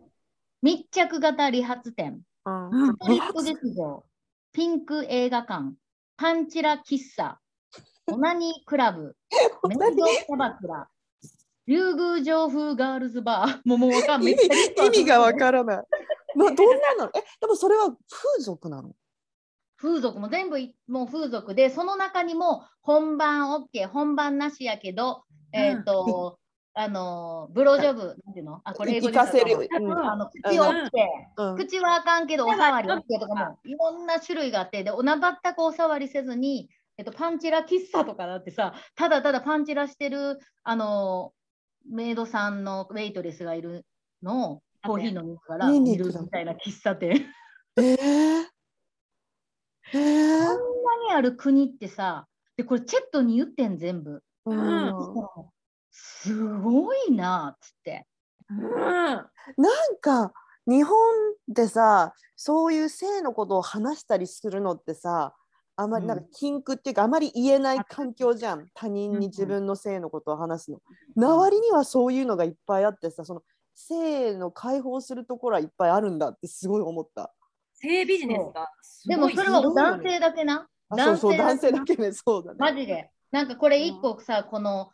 [0.61, 4.03] 密着型理髪店、うんうんトリップ劇場、
[4.51, 5.73] ピンク映画館、
[6.17, 7.39] パンチラ喫茶、
[8.13, 9.15] オナニークラブ、
[9.67, 10.87] メイドキャバクラ、
[11.67, 14.33] 竜宮城風ガールズバー、も うもうわかんない。
[14.33, 14.45] 意味
[14.85, 15.37] 意味がわる。
[15.37, 15.77] からない。
[16.35, 17.11] な どんなの？
[17.15, 18.91] えでもそれは風俗なの？
[19.77, 26.37] 風俗も全部いもう風俗で、その中にも本番 OK、本番なしやけど、えっ、と、
[26.73, 28.61] あの、ブロジョブ、なんていうの？
[28.63, 30.89] あ、これ英語でうんあの口 OK、
[31.37, 31.57] うん。
[31.57, 41.31] 口はあかんけど、お触り OK とかも、いろんな種類があって、で、おなばったくお触りせずに、えっと、パンチラ喫茶とかだってさ、ただただパンチラしてる、あの、
[41.89, 43.85] メイドさんのウェイトレスがいる
[44.21, 47.25] のを、コーヒー飲みながら見るみたいな喫茶店。
[47.77, 47.95] えー、
[49.93, 50.55] えーこんな
[51.07, 54.21] にある国ってさ、で、これチェットに言ってん、全部。
[54.45, 54.93] うん
[55.91, 58.07] すごいなっつって。
[58.49, 59.27] うんなん
[60.01, 60.33] か
[60.67, 60.95] 日本
[61.47, 65.33] でさそういう性のことを話したりするのってさ
[65.81, 68.67] あまりなんかうん禁句っていうか、あまり言えない環境じゃん。
[68.73, 70.81] 他人に自分の性のことを話すの。
[71.15, 77.33] 周りにはそういうのがいっぱいあってさその性の解放するところはいっぱいあるんだってすごい思った。
[77.75, 80.67] 性ビジネスがすでもそれは男性だけな？
[80.89, 82.11] あそうそう男性だけけね。
[82.11, 82.57] そうだね。
[82.59, 83.09] マジで。
[83.31, 84.89] なんかこれ一個さ、この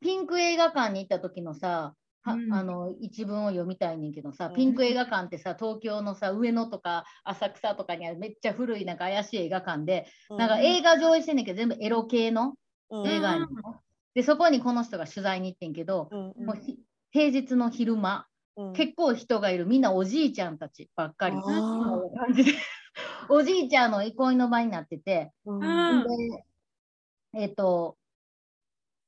[0.00, 1.94] ピンク映画館に行った時のさ、
[2.24, 2.52] はうん。
[2.52, 4.54] あの一文を読みたいねんけどさ、うん。
[4.54, 12.54] ピンク映画館ってさ、東京のさ、上野とか浅草とかにあるめっちゃ古いなんか怪しい映画館で、なんか映画上映してんねんけど、全部エロ系の
[12.90, 13.06] うん。
[13.06, 13.48] 映画やねん
[14.14, 16.46] で、そこにこの人が取材に行ってんけど、うんうん。
[16.46, 16.78] もうひ
[17.12, 18.72] 平日の昼間、うん。
[18.72, 21.36] 結構人がいる、みんなおじいちゃんたちばっかり。
[21.36, 22.18] あー。
[22.18, 22.52] 感じで。
[23.28, 26.04] おじいちゃんの憩いの場になってて、うんうん。
[26.32, 26.44] で、
[27.34, 27.96] えっ、と、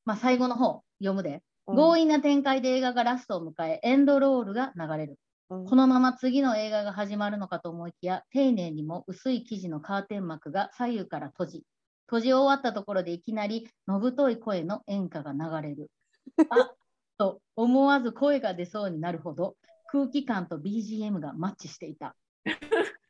[0.05, 1.43] まあ、最後の方、読むで。
[1.69, 5.19] うん強引な展開で映画がラストを迎え、エンドロールが流れる。
[5.51, 11.63] うんこのまま次の映画が始まるのかと思いきや、丁寧にも薄い生地のカーテン幕が左右から閉じ、
[12.07, 15.91] 閉じ終わったところでいきなりのぶとい声の演歌が流れる。
[16.51, 16.73] あ
[17.19, 22.17] と思わず声が出そうになるほど空気感と BGM がマッチしていた。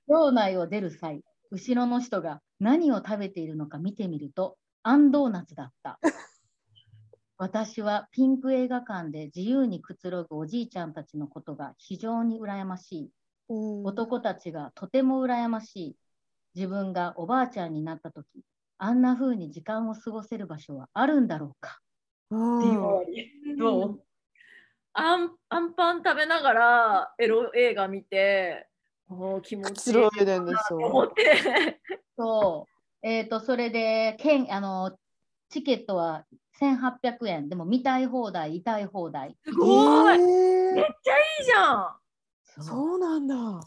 [0.07, 5.99] 場内を出る際、後ろの人が何を食べているのか見てみると、アンドーナツだった。
[7.38, 13.11] 私はピンク映画館で自由にくつろぐおじいちゃんたちのことが非常に羨ましい。
[13.49, 15.96] うん男たちがとても羨ましい。
[16.55, 18.27] 自分がおばあちゃんになった時、
[18.79, 21.81] あんな風に時間を過ごせる場所はあるんだろうか。
[23.59, 24.01] どう？
[24.94, 28.66] アンアンパン食べながらエロ映画見て、
[29.11, 31.81] おー気持ちいいくつろいでんでしと思ょって。
[32.16, 33.07] そう。
[33.07, 34.96] えっ、と、それで、けんあの
[35.51, 36.25] チケットは
[36.61, 37.49] 1800円。
[37.49, 39.37] でも見たい放題、痛い放題。
[39.45, 40.19] すごい、え
[40.73, 41.97] めっーちゃいいじゃん。
[42.45, 42.64] そう。
[42.64, 43.61] そうなんだ。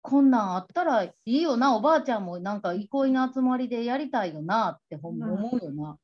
[0.00, 5.32] こんなんあったらいいよな、おばあちゃんもなんか憩いの集まりでやりたいよなってほんまうん。
[5.34, 5.98] 思うよな。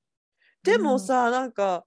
[0.62, 1.84] でもさ、なんか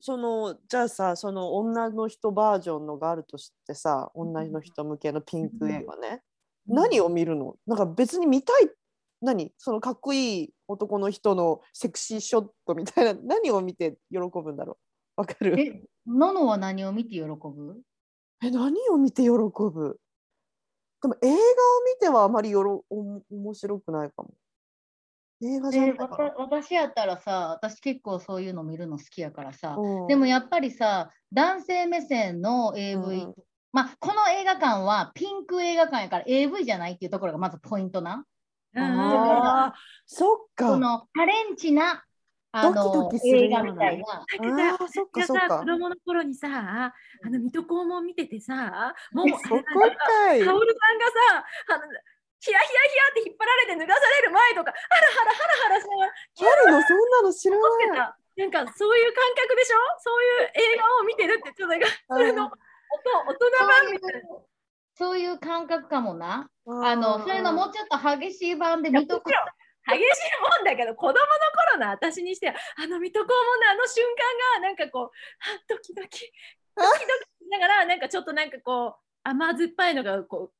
[0.00, 6.22] そのじゃあさその女の人バージョンのがあるとしてさ女の人向けのピンク映画ね、
[6.66, 7.56] 何を見るの？
[7.66, 8.70] なんか別に見たい？
[9.20, 9.52] 何？
[9.56, 14.78] そのかっこいい男の人のセクシーショットみたいな何を見て喜ぶんだろ
[15.16, 15.20] う？
[15.20, 15.58] わかる？
[15.60, 17.80] え、ののは何を見て喜ぶ？
[18.42, 19.98] え何を見て喜ぶ？
[21.02, 24.30] でも映画を見てはあまりよろお面白くないかも。
[25.42, 25.96] 映画じゃない
[26.38, 30.06] 私やったらさ、私結構そういうの見るの好きやからさ、うん。
[30.06, 33.34] でもやっぱりさ、男性目線の AV、うん。
[33.70, 38.24] まあ、この映画館はピンク映画館やから AV じゃないっていうところがまずポイントな。
[38.76, 40.68] うんあーそっか。
[40.68, 42.04] そのタレンチな
[42.52, 44.24] あのドキドキする映画みたいな。
[44.38, 45.58] なんかあーそっかさ、そっか。
[45.60, 46.92] 子供の頃にさ、あ
[47.24, 50.44] の水戸黄門見ててさ、もう、そこかい。
[50.44, 51.84] カオルさんがさ、あの
[52.38, 58.18] ヒヤヒヤヒヤって引っ張られて脱がされる前とか、ハラハラハラハラしながら、キャあるのそんなの知らないた。
[58.36, 59.76] なんかそういう感覚でしょ？
[60.04, 64.28] そういう映画を見てるって、ちょっとなんか、それの音大人版みたいな。
[64.96, 66.48] そういう感覚かもな。
[66.66, 69.30] ああのそれのもうちょっと激しい版で見とく。
[69.88, 70.02] 激しい
[70.58, 71.14] もんだけど子供の
[71.76, 74.04] 頃の私にしてはあの水戸黄門のあの瞬
[74.58, 75.10] 間がなんかこうは
[75.68, 80.55] ドキドキドキドキしながらなんかちょっとなんかこう甘酸っぱいのがこう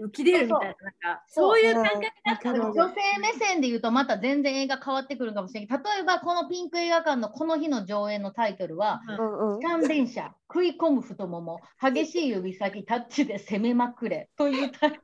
[0.00, 5.68] 浮き出るみたいななんかそういう感覚だったうんの女性目線で言うとまた全然映画変わってくるかもしれない。
[5.68, 15.00] 例えばこのピンク映画館のこの日の上映のタイトルはうんうん「機関電車食い込む太もも激しい指先タッチで攻めまくれ」というタイトル。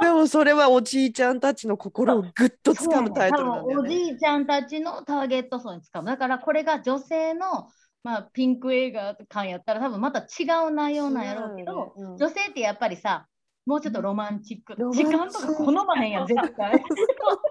[0.00, 3.90] でもそれはおじいちゃんたちの心をぐっとつかむタイトルなんだよ多分おね。
[3.90, 6.04] じいちゃんたちのターゲット層に使う。
[6.04, 7.68] だからこれが女性の、
[8.06, 11.92] まあ、ピンク映画館やったら多分また違う内容なんやろうけど、ね。
[11.96, 12.16] うん。
[12.16, 13.26] 女性ってやっぱりさ、
[13.66, 14.76] もうちょっとロマンチック。
[14.92, 16.70] 時間とか好まへんやん、絶対。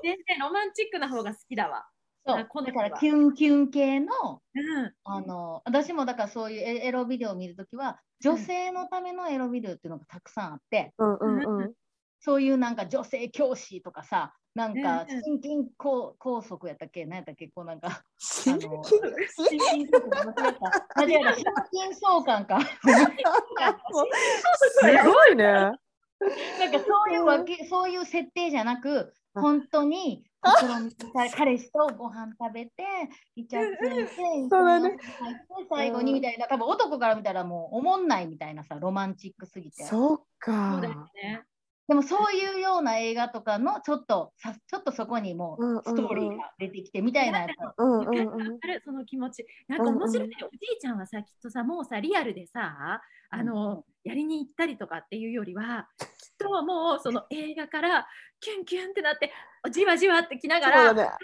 [0.02, 1.86] 全然ロマンチックな方が好きだわ。
[2.26, 2.38] そう。
[2.38, 4.08] だからキュンキュン系の
[4.56, 4.94] うん。
[5.04, 11.74] あの私もだからそういうエエロビデオを見るときは女性のためのエロビデオっていうのがたくさんあって、うんうんうん。
[12.19, 17.06] そういうなんか女性教師とかさなんか心筋梗梗塞やったっけ？
[17.06, 17.47] 何やったっけ？
[17.49, 19.10] こうなんか心筋梗塞。
[19.49, 19.89] 心筋
[21.99, 22.60] 相関か。
[22.62, 22.67] す
[25.06, 25.43] ごいね。
[25.45, 25.78] なんか
[26.80, 30.25] そういうわけそういう設定じゃなく本当に
[31.36, 32.71] 彼氏とご飯食べて
[33.36, 34.08] イチャついて
[34.49, 34.95] そうだね。
[34.97, 36.47] 一緒に入って最後にみたいな。
[36.47, 39.84] 多分男から見たらもうおもんないみたいなさロマンチックすぎて。
[39.84, 40.88] そうそうかだ。
[40.88, 41.43] よね。
[41.88, 47.52] でもそういうような映画とかのちょっとさちょっとそこにもうストーリーが出てきてみたいなやつ。
[48.84, 49.45] その気持ち。
[49.67, 58.08] なんか面白いね、おじいちゃんはさ、きっとさ、もうさ、リアルでさ、あの、やりに行ったりとかっていうよりは、きっともうその映画から
[58.39, 59.32] キュンキュンってなって、
[59.71, 61.04] じわじわってきながら、ね。
[61.04, 61.17] パン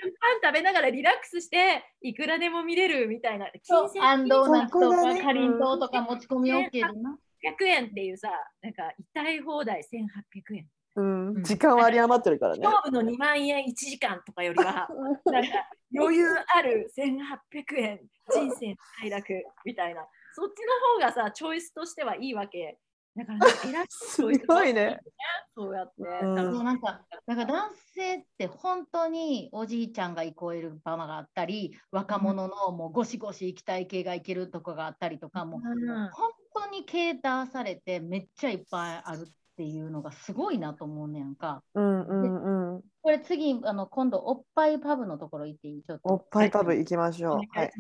[0.44, 7.18] 食べながらリラックスして、いくらでも見れるみたいな、金銭アンドーナツとかかりんとうとか持ち込み OK でな。
[7.44, 8.30] 100円っていうさ、
[8.62, 10.68] なんか痛い放題1800円。
[10.96, 11.02] う
[11.40, 11.44] ん。
[11.44, 12.64] 時間は有り余ってるからね。
[12.64, 14.88] 勝負の2万円1時間とかよりは、
[15.26, 16.26] なんか余裕
[16.56, 18.00] ある1800円
[18.30, 19.28] 人生快楽
[19.66, 22.78] みたいなそっちの方がさチョイスとしてはいいわけ
[23.16, 25.00] だから、ね、選ぶすごいね。
[25.56, 41.62] そうやって、うんだからなんかだから男性って本当におじいちゃんが行こえる場があったり若者のもうゴシゴシ行きたい系が行けるとこがあったりとかもううん本当にケーターされてめっちゃいっぱいあるっていうのがすごいなと思うねやんか。
[41.76, 42.82] うんうんうん。
[43.02, 45.84] これ次あの今度おっぱいパブのところ行っていい？
[45.84, 47.40] ちょっとおっぱいパブ行きましおょう。
[47.54, 47.72] はい。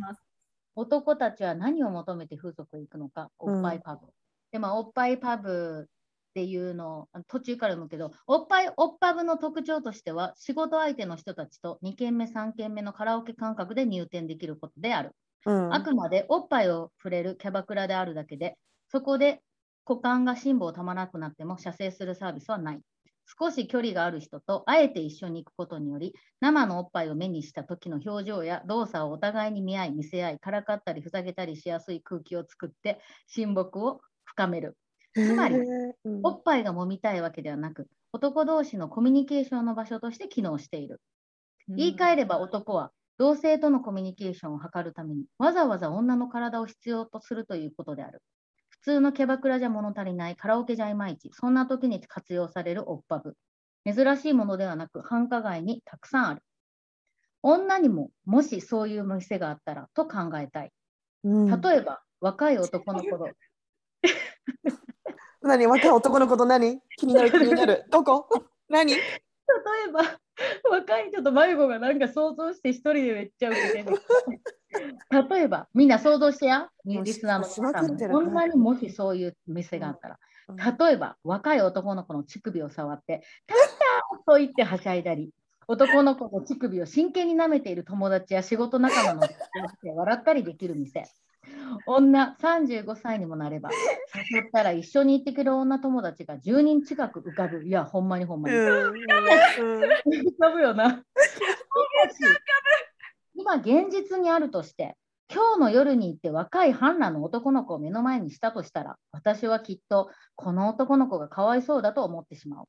[0.76, 4.08] 男たちは何を求めて風俗へ行くのか、うんおっぱいパブ。
[4.52, 5.92] で、まあ、おっぱいパブっ
[6.34, 15.16] ていうの途中から読むけど、おっぱい、おっパブの特徴としては、仕事相手の人たちと2軒目、3軒目のカラオケ感覚で入店できることである。
[15.46, 15.68] うん。
[15.70, 18.58] あくまでおっぱいを触れるキャバクラであるだけで、
[18.90, 19.42] そこで
[19.88, 22.82] 股間が辛抱たまらなくなっても射精するサービスはない。
[23.40, 34.78] 少し距離がある人とあえて一緒に行くことにより、生のおっぱいを目にした時の表情や動作をお互いに見合い、見せ合い、からかったりふざけたりしやすい空気を作って、親睦を深める。
[35.14, 35.58] つまり
[36.24, 41.02] おっぱいが揉みたいわけではなく、男同士のコミュニケーションの場所として機能している。
[41.68, 48.22] 言い換えれば男は同性とのコミュニケーションを図るためにわざわざ女の体を必要とするということである。
[48.70, 53.36] 普通のキャバクラじゃ物足りない、カラオケじゃいまいち、そんな時に活用されるオッパブ。
[53.86, 56.42] 珍しいものではなく繁華街にたくさんある。
[57.44, 60.72] 女にももしそういう店があったらと考えたい。
[61.24, 63.28] うん例えば、若い男の子の
[65.42, 66.80] 何若い男の子と何？
[66.98, 67.86] 気になる気になる。
[67.92, 68.28] どこ？
[68.70, 68.94] 何？
[68.94, 69.00] 例
[69.90, 70.02] えば、
[70.70, 74.02] 若い人と迷子がなんか想像して一人でめっちゃ受けてる。
[75.30, 77.88] 例えば、みんな想像してや、リスナーのし皆さんも。
[77.88, 80.20] しまくってるこんなにもしそういう店があったら、
[80.78, 83.58] 例えば、若い男の子の乳首を触って、たっ
[84.18, 85.32] たと言ってはしゃいだり、
[85.68, 89.36] 男の子の乳首を真剣に舐めている友達や仕事仲間の人
[89.88, 91.04] が笑ったりできる店。
[91.86, 93.70] 女35歳にもなれば、
[94.32, 97.64] 誘ったら一緒に行ってくれる女友達が10人近く浮かぶ。
[97.64, 98.56] いや、ほんまにほんまに。
[98.56, 98.92] 浮
[100.40, 101.04] かぶよな。
[103.34, 104.96] 今現実にあるとして、
[105.34, 112.66] 今日の夜に行って若い半裸の男の子を目の前にしたとしたら、私はきっとこの男の子がかわいそうだと思ってしまう。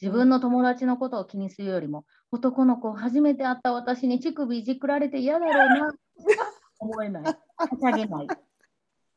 [0.00, 5.92] 自分の友達のことを気にするよりも、男の子を初めて会った私に乳首いじくられて嫌だろうな、
[6.82, 7.22] 思えない。
[7.22, 7.32] は
[7.80, 8.26] しゃげない。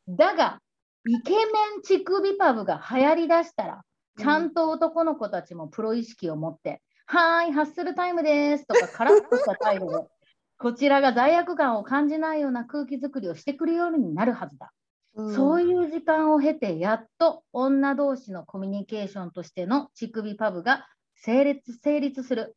[0.08, 0.62] だが、
[1.08, 1.42] イケメ
[1.78, 3.82] ン乳首パブが流行りだしたら、
[4.18, 10.08] ちゃんと男の子たちもプロ意識を持って、はーい、ハッスルタイムですとか、カラッとした態度で、
[10.58, 14.72] こちらが罪悪感を感じないような空気作りをしてくるようになるはずだ。
[15.16, 22.56] そういう時間を経て、やっと女同士のコミュニケーションとしての乳首パブが成立成立する。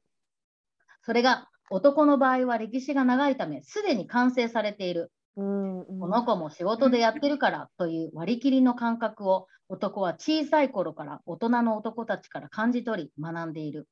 [1.02, 5.12] それが男の場合は歴史が長いため、すでに完成されている。
[5.36, 13.88] うんうんこの子も仕事でやってるからという割り切りの感覚を男は小さい頃から大人の男たちから感じ取り学んでいる。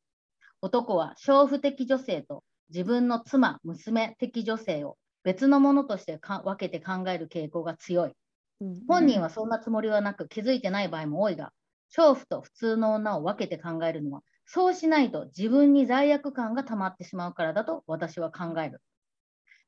[0.60, 8.12] 男は娼婦的女性と自分の妻、娘的女性を別のものとしてか分けて考える傾向が強い。
[8.60, 11.52] うん本人はそんなつもりはなく気づいてない場合も多いが、
[11.94, 18.80] 娼婦と普通の女を分けて考えるのは、そうしないと自分に罪悪感が溜まってしまうからだと私は考える。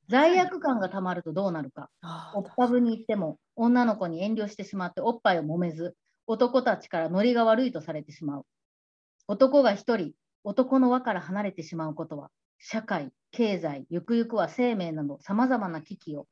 [0.09, 1.91] 罪悪感が溜まるとどうなるか。
[2.03, 8.47] あおっぱぶに行っても女の子に遠慮してしまっておっぱいを揉めず、男たちからノリが悪いとされてしまう。
[9.29, 10.15] 男が一人、
[10.45, 16.29] 男の輪から離れてしまうことは、社会、経済、ゆくゆくは生命など様々な危機を、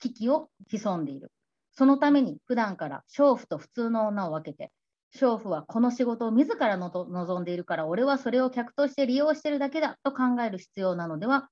[0.00, 1.32] 危機を潜んでいる。
[1.72, 4.72] そのために普段から娼婦と普通の女を分けて、
[5.14, 11.48] 娼婦はこの仕事を自らのと望んでいるから、俺はそれを客として利用しているだけだと考える必要なのでは、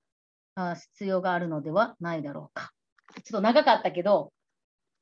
[0.57, 2.73] あ必要があるのではないだろうか。
[3.17, 4.33] ちょっと長かったけど、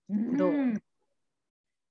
[0.09, 0.83] どうん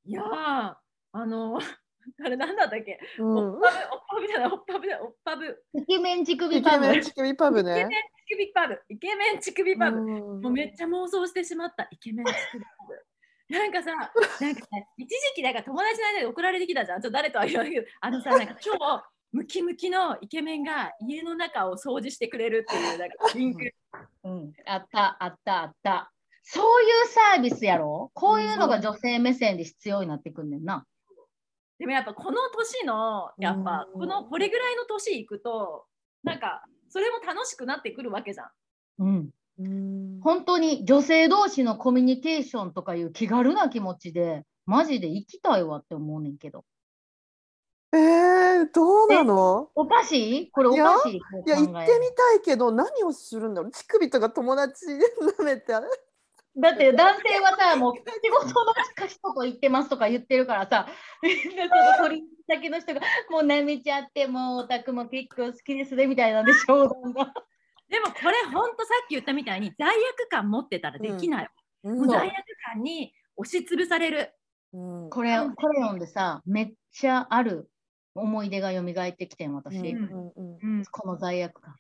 [0.04, 0.76] いやー、
[1.14, 1.60] あの、
[2.26, 5.64] あれなんだったっけ、うんおっぱぶ、おっぱぶじゃない、おっぱぶじゃない、おっぱぶ。
[5.74, 6.86] イケメン乳首イパブ。
[6.86, 8.12] ケメン乳首パブイケメンね。
[8.28, 8.82] 乳首パブ。
[8.90, 9.98] イケメン乳首パブ。
[9.98, 11.88] うんもうめっちゃ妄想してしまった。
[11.92, 13.06] イケメン乳首パブ。
[13.52, 14.02] なんかさ、な
[14.50, 17.02] んかね、一時期なんか友達の間で送られてきたじゃん。
[17.02, 18.72] ちょっと誰とは言わないけど、あのさ、なんか超
[19.34, 23.74] ムキムキのイケメンが家の中を掃除してくれるっていう、なんかリンク。
[24.24, 26.12] うん、あった、あった、あった。
[26.44, 28.10] そういうサービスやろ？
[28.14, 30.86] こういうのが女性目線で必要になってくんねんな。
[31.78, 35.86] でもやっぱこの年の、やっぱうんこのこれぐらいの年いくと、
[36.24, 38.50] なんかそれも楽しくなってくるわけじゃん。
[39.00, 39.30] うん。
[39.62, 40.20] うん。
[40.22, 46.66] 本当に女性同士のコミュニケーションとかいう気軽な気持ちで、マジで行きたいわって思うねんけど。
[47.94, 49.70] えー、どうなの？
[49.76, 53.72] おかしいこれおかしいいや行ってみたいけど何をするんだろう？
[53.72, 54.94] 乳首とか友達で
[55.40, 55.74] 舐めて。
[55.74, 55.88] あれ
[56.58, 58.74] だって男性はさ、もう仕事の
[59.08, 60.86] 人と行ってますとか言ってるからさ、
[61.22, 67.34] みんなその取り先の人がもう舐めちゃって、もうオタクも結構好きですねみたいなんでしょうが。
[67.92, 71.50] でもこれほんとさっき言ったみたいに罪悪感持ってたらできない。
[71.84, 72.34] もう罪悪
[72.74, 74.34] 感に押しつぶされる。
[74.74, 77.70] うんこれ、これ読んでさ、めっちゃある
[78.16, 79.76] 思い出が蘇ってきてん、私。
[79.76, 81.76] うんうんうんうんこの罪悪感。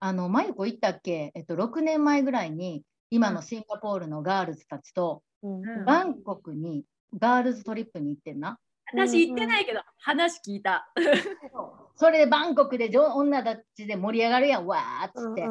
[0.00, 1.32] あの、まゆこ行ったっけ？
[1.34, 6.84] えっと、6年前ぐらいに、今のシンガポールのガールズたちと、うんうんバンコクに
[7.18, 8.58] ガールズトリップに行ってんな。
[8.92, 10.92] 私行ってないけど、話聞いた。
[11.96, 15.42] それでバンコクで女女たちで盛り上がるやん、わーっつって。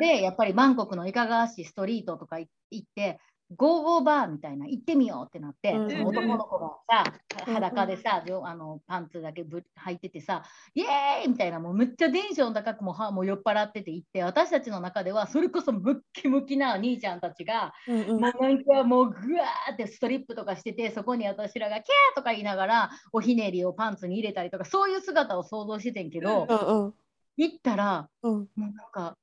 [0.00, 3.18] で、やっぱりバンコクのいかがわしいストリートとか行って、
[3.56, 7.04] ゴーゴーバーみたいな行ってみようってなって、うん男の子がさ、
[7.46, 10.42] うん裸でさ、じょあのパンツだけぶ履いててさ、
[10.74, 18.08] イエーイみたいな、もうむっちゃテンション高くもはもう酔っ払ってて行って、私たちの中ではそれこそムッキムキな兄ちゃんたちが、うんうん。
[18.08, 21.84] もうなんかもうぐわーってストリップとかしてて、そこに私らがキャー
[22.16, 26.94] とか言いながら、おひねりをパンツに入れたりとか、そういう姿を想像しててんけど、うんうん。
[27.38, 28.32] 行ったら、うん。
[28.34, 29.16] もうなんか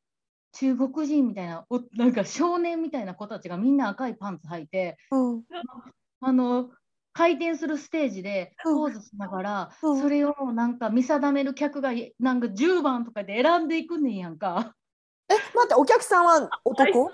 [0.58, 5.44] 中国人みたいなおなんか少年みたいな子たちがみんな赤いパンツ履いてうん。
[6.22, 6.70] あの
[7.14, 8.76] 回転するステージでうん。
[8.76, 10.02] ポーズしながら、うん。
[10.02, 14.74] それをなんか見定める客がなんか10番とかで選んでいくねんやんか。
[15.30, 17.10] え、待って、お客さんは男？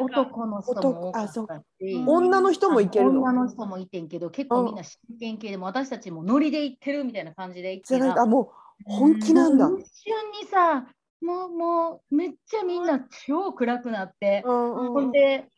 [0.00, 1.38] 男の人も多かったし。
[1.80, 2.08] うん。
[2.08, 3.22] 女の人もいけるの？
[3.22, 7.96] 女の人もいてんけど結構みんな真剣系でも私たちもノリで行ってるみたいな感じで行ってた。
[7.96, 8.52] じゃあなんかも
[8.86, 9.66] う本気なんだ。
[9.66, 9.70] 一
[10.04, 10.86] 瞬にさ
[11.20, 15.48] もうもうめっちゃみんな超暗くなって、うんほんで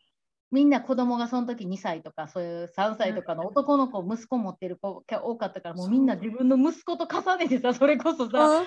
[0.51, 8.65] みんな子供がその時2歳とかそういう3歳とかの男の子息子持ってる子が多かったからもうみんな自分の息子と重ねてさそれこそさ、なんかもうかわい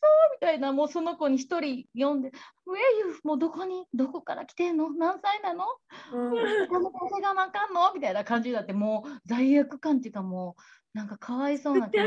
[0.00, 2.30] そうみたいなもうその子に一人呼んで
[2.66, 3.16] 「Where you?
[3.22, 4.90] もうどこにどこから来てんの？
[4.90, 5.64] 何歳なの？
[6.12, 6.68] うん。
[6.68, 10.62] この稼がなあかんの?」みたいな感じになってもう罪悪感っていうかもう
[10.94, 11.88] なんかかわいそうな。
[11.90, 11.98] 気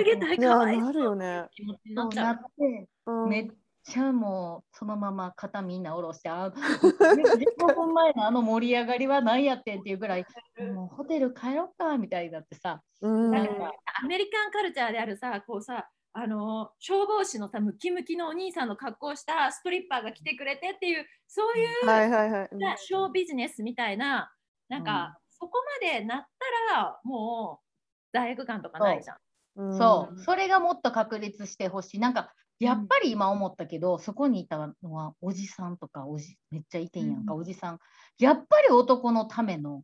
[1.63, 2.25] 持ちになそうっちゃう。
[2.25, 3.29] なってうん。
[3.29, 3.47] めっ
[3.83, 10.25] ちゃもうそのまま肩みんな下ろしてあ15分前のあの盛り上がりは何やってんっていうぐらい
[10.73, 12.81] もうホテル帰ろっかみたいになってさ。
[13.01, 13.31] うん。
[13.31, 13.71] なんか
[14.03, 22.49] アメリカンカルチャーであるさ、こうさ、あの消防士のさ、ムキムキのお兄さんの格好をしたストリッパーが来てくれてっていう、そういう、はいはいはい。
[22.77, 24.31] ショービジネスみたいな、
[24.67, 25.51] なんか、そこ
[25.81, 26.25] までなっ
[26.69, 27.70] たら、もう
[28.13, 29.17] 罪悪感とかないじゃん。
[29.57, 29.75] う。
[29.75, 29.77] ん。
[29.77, 31.99] そうそれがもっと確立してほしい。
[31.99, 37.41] なんかやっぱり今思ったけど、そこにいたのはおじさんとかおじめっちゃいてんやんか、うん。
[37.41, 37.79] おじさん
[38.19, 39.83] やっぱり男のための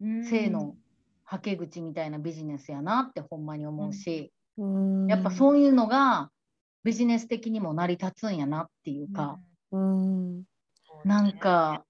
[0.00, 0.24] うん。
[0.24, 0.76] 性の
[1.24, 5.06] はけ口みたいなビジネスやなってほんまに思うし、うん。
[5.08, 6.30] やっぱそういうのが
[6.84, 9.38] ビジネス的にも成り立つんやなっていうか、
[9.72, 10.44] うん。
[11.04, 11.84] なんか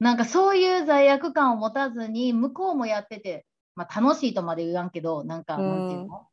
[0.00, 3.46] なんかそういう罪悪感を持たずに向こうもやってて、
[3.76, 5.68] まあ、楽しいとまで言わんけどなんか、うん。
[5.68, 6.26] なんていうの？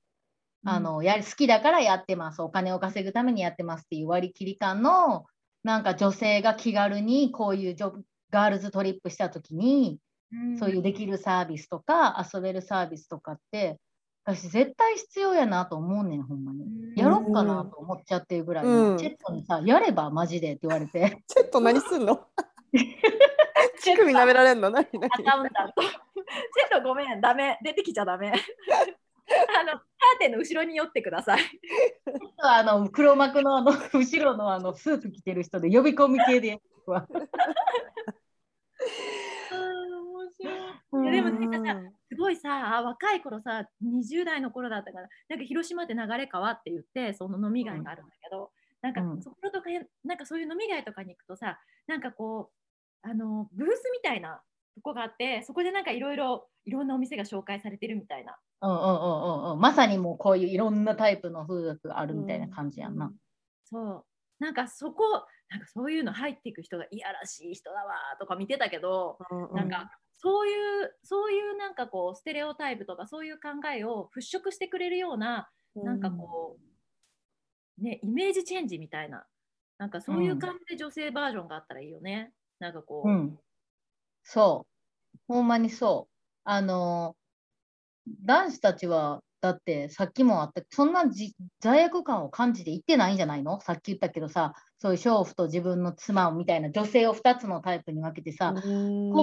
[0.63, 2.41] あのやり好きだからやってます。
[2.43, 5.25] お金を稼ぐためにやってますっていう割り切り感の
[5.63, 9.97] なんか女性が気軽にこういうジョブガールズトリップした時に、
[10.59, 13.77] そういうできるサービスとか遊べるサービスとかって
[14.23, 16.61] 私絶対必要やなと思うねんほんまに。
[16.95, 18.97] やろっかなと思っちゃってるぐらい、うん。
[18.99, 22.27] チェットにさ、やればマジでって言われて、ちょっと何すんの？
[23.81, 24.69] 乳首舐められんの？
[24.69, 24.85] 何？
[24.93, 25.05] 何？
[25.05, 25.53] アカウント。
[26.69, 27.57] ちょっとごめん、ダメ。
[27.63, 28.31] 出てきちゃダメ。
[28.31, 31.41] あの、カーテンの後ろに寄ってください。
[32.37, 37.07] あの黒幕のあの後ろのあのスーツ着てる人で呼び込み系でやるわ。
[40.93, 48.51] いやでもなんかさすごいさ、あ若い頃さ、20代の頃だったから、なんか広島って流れ川って言って、その飲み街があるんだけど、
[48.81, 49.69] なんかうんそことか、
[50.03, 51.57] なんかそういう飲み街とかに行くとさ、
[51.87, 52.51] なんかこ
[53.05, 54.41] う、あのブースみたいな
[54.81, 58.37] とこがあって、そこでなんかいろいろ、いろんなお店が紹介されてるみたいな。
[58.61, 63.11] うんうんうんうんうん、まさにもうこういういろんなタイプの風俗があるみたいな感じやんな。
[63.65, 64.05] そう。
[64.39, 65.03] なんかそこ、
[65.49, 69.17] なんかそういうの入っていく人がいやらしい人だわとか見てたけど、
[69.53, 76.57] なんかそういうそういうなんかこうステレオタイプとかそういう考えを払拭してくれるようななんかこ
[77.79, 79.25] うねイメージチェンジみたいな
[79.77, 82.31] なんかそういう感じで女性バージョンがあったらいいよね。
[82.59, 83.39] なんかこう、うん、
[84.23, 84.70] そう。
[85.27, 86.11] ほんまにそう。
[86.43, 87.15] あの
[88.25, 93.59] 男子たちはだってさっきもあったそんなじ罪悪感を感じて言ってないんじゃないの？
[93.61, 98.63] さっき言ったけどさそういう娼婦と自分の妻をみたいな女性を2つのタイプに分けてさ、こう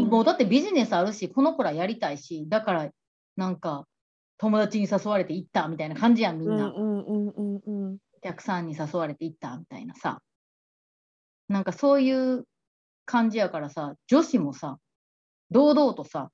[0.01, 2.89] もうだってビジネスあるしこの子らやりたいしだから
[3.36, 3.84] なんか
[4.39, 10.20] 友達に誘われて行ったみたいな感じやんみんな、お客さんに誘われて行ったみたいなさ。
[11.49, 12.45] なんかそういう
[13.05, 14.78] 感じやからさ女子もさ
[15.51, 16.30] 堂々とさ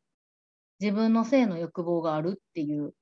[0.81, 2.95] 自分の性の欲望があるっていう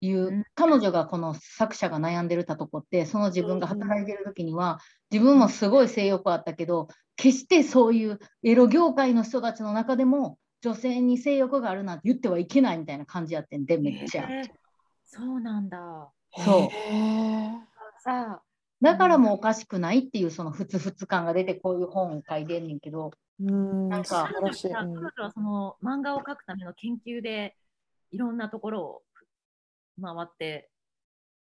[0.00, 0.44] いう、うん。
[0.54, 4.78] 彼女がこの作者が悩んでるたとこってその自分が働いてる時には
[5.10, 14.28] 自分もすごい性欲あったけど決してそういうエロ業界の人たちの中でも女性に性欲があるなんて言ってはいけないみたいな感じやってんでめっちゃ。
[15.04, 16.10] そうなんだ。
[16.36, 16.62] そう。
[16.62, 17.50] へ
[18.00, 18.42] さあ
[18.80, 24.30] だからもうおかしくないっていうそのふつふつ感が出てこういう本を書いてんねんけど、ーうんなんか。
[24.32, 24.90] 彼うん。
[24.98, 27.56] 女はその漫画を描くための研究で
[28.10, 29.02] いろんなところを
[30.00, 30.70] 回って、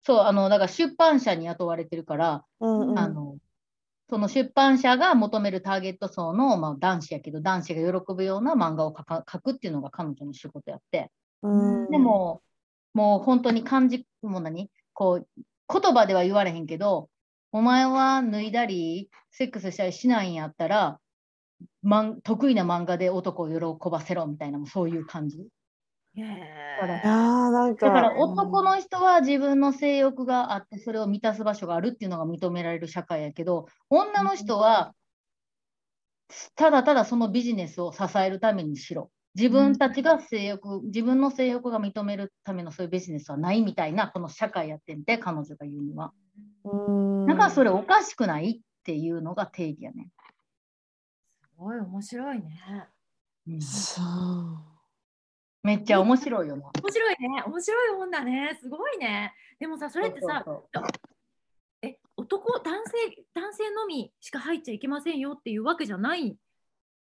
[0.04, 3.00] そう、あの、だから出版社に雇われてるから、うんうん。
[3.00, 3.38] あの、
[4.10, 11.92] その出版社が求めるターゲット層の、まあ、男子やけど、男子が喜ぶような漫画を描くっていうのが彼女の仕事やって、うん。
[11.92, 12.42] でも、
[12.94, 14.72] もう本当に漢字も何？
[14.94, 15.28] こう、
[15.70, 17.10] 言葉では言われへんけど、
[17.52, 21.00] お前は脱いだり、セックスしたりしないんやったら、
[22.24, 25.48] 得意な漫画で男を喜ばせろみたいな、そういう感じ。
[26.16, 26.24] へ
[27.80, 34.96] だから男の人は自分の性欲があってそれを満たす場所があるっていうのが認められる社会やけど女の人は
[36.56, 46.12] ただただそのビジネスを支えるためにしろ自分たちが性欲、自分の性欲が認めるためのそういうビジネスはないみたいな、この社会やってんて、彼女が言うには。
[46.64, 50.10] うんだからそれおかしくないっていうのが定義やね。
[51.58, 52.88] すごい面白いね。
[53.48, 54.06] うんそう。
[55.64, 56.70] めっちゃ面白いよな。
[56.82, 57.44] 面白いね。
[57.48, 58.58] 面白いもんだね。
[58.62, 59.34] すごいね。
[59.60, 60.84] でもさ、それってさ、そうそう
[61.82, 66.38] え、男、男性、男性のみしか入っちゃいけませんよっていうわけじゃない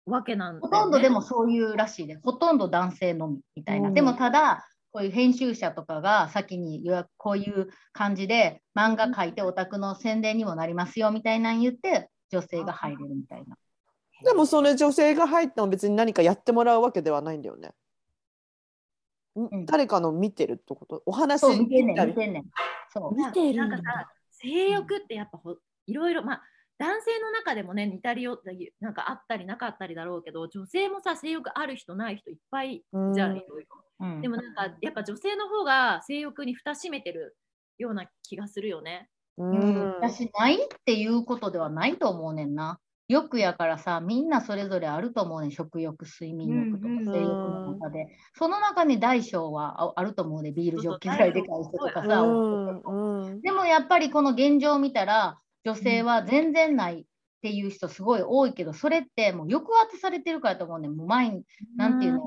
[0.06, 3.90] わけなんね、ほとんどでもそういうらしいで、ほとんど男性のみみたいな。
[3.90, 13.58] うんでもただ、こういう編集者とかが先に予約こういう感じで漫画書いてオタクの宣伝にもなりますよみたいなの言って女性が入れるみたいな。
[14.24, 17.74] でもそれ女性が入ったの別に何かやってもらうわけではないんだよね。
[19.36, 21.04] んん誰かの見てるってこと？
[21.06, 22.44] お話そう、見てんねん、見たり見てんねん。
[22.92, 23.16] そう。
[23.16, 26.44] 見てるんだなんかさ、性欲ってやっぱほいろいろ、まあ、
[26.80, 28.42] 男性の中でもね、似たりよ
[28.80, 33.68] なんかあったりなかったりだろうけど、女性もさ、性欲ある人ない人いっぱいうんじゃん、いろいろ。
[34.00, 37.36] うんでもなんか、やっぱ女性の方が性欲に蓋閉めてる
[37.78, 39.10] ような気がするよね。
[39.38, 42.80] ううんん、私ないっていうことではないと思うねんな。
[43.08, 45.52] 欲やからさ、みんなそれぞれあると思うねん。
[45.52, 48.08] 食欲、睡眠欲とか性欲の中で。
[48.34, 50.52] その中に大小はああると思うね。
[50.52, 52.40] ビールジョッキぐらいでかい人とかさ。
[53.42, 57.06] でもやっぱりこの現状を見たら、女性は全然ないっ
[57.42, 60.96] ていう人すごい多いけど、それってもう抑圧されてるからと思うねん。
[60.96, 61.46] もう毎日、
[61.78, 62.20] なんていうの？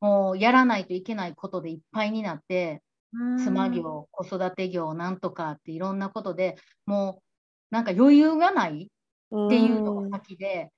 [0.00, 8.90] もうやらないといけないことでいっぱいになって、うん妻業、子育て業、なんとかっていろんなことでもうなんか余裕がない
[9.34, 10.70] っていうのが先で、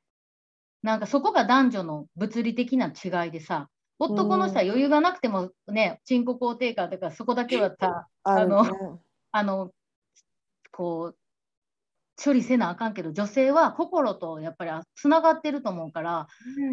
[0.83, 3.69] なんかそこが男女の物理的な違いでさ、
[3.99, 8.57] 男の人は余裕がなくてもね、鎮古肯定感とかそこだけはさ、あるね。
[9.33, 9.73] あの、
[10.73, 11.19] こう、
[12.23, 16.27] 処理せなあかんけど、女性は心とやっぱりつながってると思うから、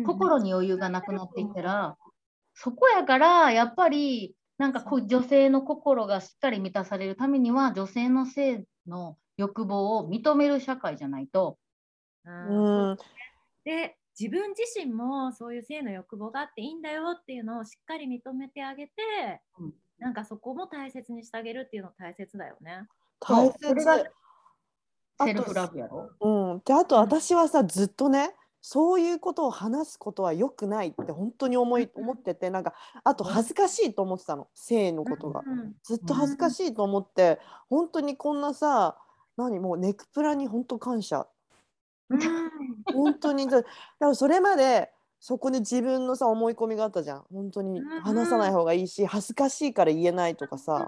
[0.05, 1.97] 心に余裕がなくなっていったら、
[2.53, 5.07] そこやから、やっぱり、なんかこう。
[5.07, 11.57] 女性の心がしっかり満たされるためには、女性の性の欲望を認める社会じゃないと、
[12.25, 12.89] うん。
[12.91, 12.97] うん。
[13.63, 18.93] で自分自身もそういう性の欲望があっていいんだよっていうのをしっかり認めてあげて、
[19.59, 19.73] うん。
[19.99, 22.87] なんかそこも大切にしてあげるっていうの大切だよね。
[23.19, 23.67] 大切。
[25.17, 26.09] あとセルフラブやろ？
[26.19, 32.73] うん、であと私はさずっとねそういうことを話すことは良くないって本当に思い思っててなんか
[33.03, 35.41] あと恥ずかしいと思ってたの性のことが。
[35.45, 35.73] うん。
[35.83, 38.97] ずっと恥ずかしいと思って本当にこんなさ
[39.37, 41.27] 何もうネクプラに本当感謝
[42.09, 42.21] うん
[42.93, 43.47] 本当に。
[43.47, 47.25] だからそれまでそこに自分のさ思い込みがあったじゃん。
[47.31, 50.87] 本当にうん話さない方がいいし恥ずかしいから言えないとかさ、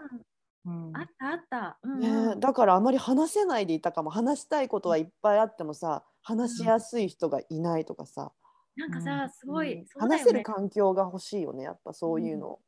[0.65, 0.95] うん。
[0.95, 1.79] あったあった。
[1.83, 4.09] うんねだからあまり話せないでいたかも。
[4.11, 8.33] 話したいことはいっぱいあってもさ話しやすい人がいないとかさ、
[8.75, 9.03] なんかうん。
[9.03, 9.85] さ、すごい、ね。
[9.97, 12.59] 話せる環境が欲しいよねやっぱそういうの。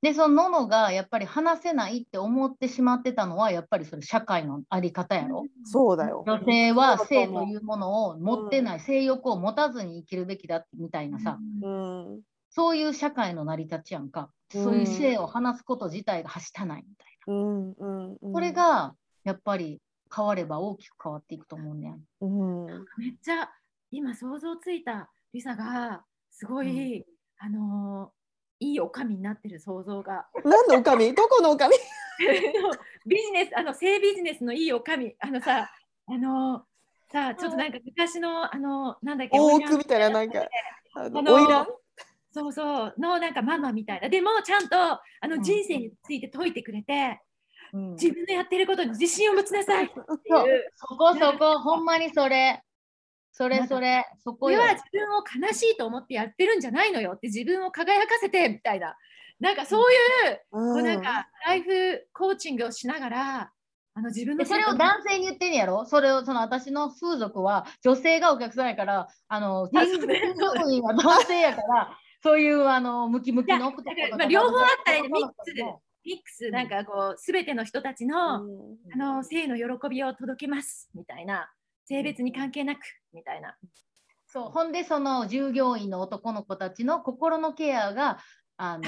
[0.00, 5.44] で、そのののがやっぱり話せないって思ってしまってたのは、やっぱりそれ社会のあり方やろ？
[5.64, 6.22] そうだよ。
[6.26, 12.20] 女性は性というものを持ってない、性欲を持たずに生きるべきだみたいなさ、うんうん
[12.50, 14.30] そういう社会の成り立ちやんか。
[14.54, 18.32] うんそういう性を話すこと自体がはしたないみたいうんうんうん、な。
[18.32, 18.94] これが
[19.24, 19.82] やっぱり
[20.14, 22.00] 変われば大きく変わっていくと思うねん。
[22.22, 23.50] うん、めっちゃ
[23.90, 27.04] 今想像ついたリサがすごい、
[27.38, 28.17] あのー
[28.60, 30.26] いいおかみになってる想像が。
[30.44, 31.74] 何のおかみどこのおかみ
[33.06, 35.70] ビジネスあの性ビジネスのいいおかみあのさ
[36.06, 36.62] あのー
[37.10, 40.46] さちょっとなんか昔のあのなんだっけ大奥みたいななんか
[40.94, 41.66] あのあの花魁
[42.30, 44.08] そうそうのなんかママみたいな。
[44.08, 45.42] でもちゃんとあのうん。
[45.42, 47.20] 人生について説いてくれて、
[47.72, 47.90] うん。
[47.92, 50.04] 自分のやってることに自信を持ちなさいっていう。
[50.28, 50.46] そう。
[50.74, 52.62] そこそこ、ほんまにそれ。
[53.32, 54.52] それそれ、そこは。
[54.52, 58.96] 自分を悲しいと思ってやってるんじゃないのよって自分を輝かせてみたいな。
[59.40, 59.94] なんかそうい
[60.32, 63.52] う,、こうなんかライフコーチングをしながら
[63.94, 65.84] あの自分のでそれを男性に言ってんねやろ？
[65.86, 70.20] それをその私の風俗は女性がお客さんやから、あの、あそうね。
[70.34, 73.76] 人職員は男性やから、そういうあのムキムキのま
[74.24, 78.40] あ両方あったらいいねミックスでもミックスなんかこう全ての人たちの,、あ
[78.96, 81.48] の性の喜びを届けますみたいな
[81.88, 82.80] 性別に関係なく
[83.14, 83.56] みたいな。
[84.26, 88.18] そうほんでその従業員の男の子たちの心のケアが
[88.58, 88.84] あの、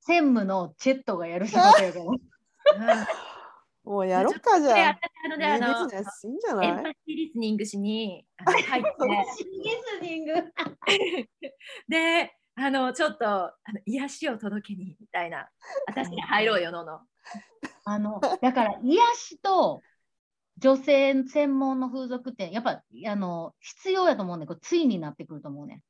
[0.00, 2.94] 専務のチェットがやる仕事やから。
[2.94, 3.06] う ん
[3.84, 4.98] もうやろっかじでゃあ。
[6.56, 8.88] のエンパシーリスニングしに 入って
[9.44, 10.34] リスニング。
[11.88, 15.50] であのちょっとあの癒しを届けにみたいな
[15.86, 17.00] 私に入ろうよのの。
[17.84, 19.82] あのだから癒しと
[20.58, 24.46] 女性専門の風俗店やっぱあの必要やと思うねん。
[24.46, 25.80] これついになってくると思うねん。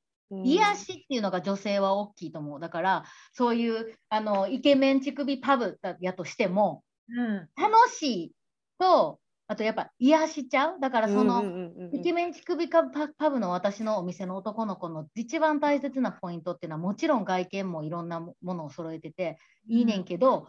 [0.47, 2.61] 癒しっていうのが女性は大きいと思う。
[2.61, 7.49] だから、そういうあのイケメン乳首パブだやとしても、うん。
[7.57, 8.33] 楽しい
[8.79, 10.81] と、あとやっぱ癒しちゃう。
[10.81, 11.45] だからその、
[11.93, 19.39] イケメン乳首パパパブの私のお店の男の子の一番大切なポイントっていうのはもちろん外見もいろんなもものを揃えてて
[19.69, 20.49] いいねんけど、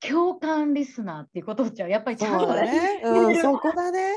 [0.00, 3.02] 共感リスナーっていうことじゃやっぱりちゃんとね。
[3.04, 4.14] うん、そこだね。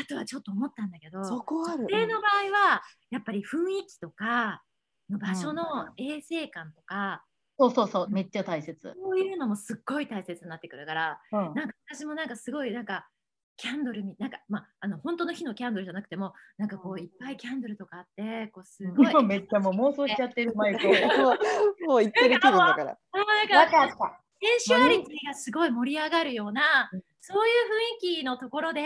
[0.00, 1.86] あとはちょっと思ったんだけどそこある。
[1.86, 4.62] 女性の場合はやっぱり雰囲気とか
[5.10, 7.24] の場所の衛生感とか、
[7.58, 8.94] そうそうそうめっちゃ大切。
[8.96, 13.08] そういうのもすっごい大切になってくるからうんなんか私もなんかすごいなんか
[13.56, 20.86] キャンドルみなんかまああの本当の火のキャンドルじゃなくてもなんかこういっぱいキャンドルとかあってこうすごい今めっちゃもう妄想しちゃってるマイク。
[20.86, 22.98] もうもう言ってる気分だから。
[23.10, 24.27] あのなんかわかった。
[24.40, 27.54] センシュアリティがすごい盛り上がるような、うんそういう
[28.02, 28.82] 雰囲気のところで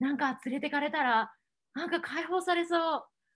[0.00, 1.30] なんか連れてかれたら
[1.72, 2.76] なんか解放されそ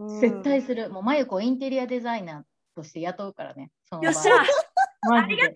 [0.01, 0.05] う。
[0.07, 0.91] うん絶対する。
[0.91, 2.43] もうマユコインテリアデザイナー
[2.75, 3.71] として雇うからね。
[4.03, 4.45] よっしゃ
[5.09, 5.55] マジで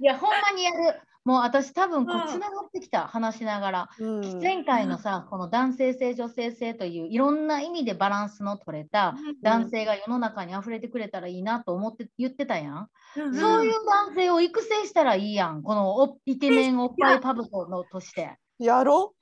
[0.00, 1.00] いや、ほんまにやる。
[1.24, 3.88] もう私多分こうつながってきた、話しながら。
[3.98, 4.40] うん。
[4.42, 12.88] 前回のさ、この男性性、女性性といういろんな意味でバランスの取れた男性が世の中に溢れてくれたらいいなと思って言ってたやん。
[13.16, 15.62] うんそういう男性を育成したらいいやん。
[15.62, 18.36] このおイケメンおっぱいパブコのとして。
[18.58, 19.14] やろ？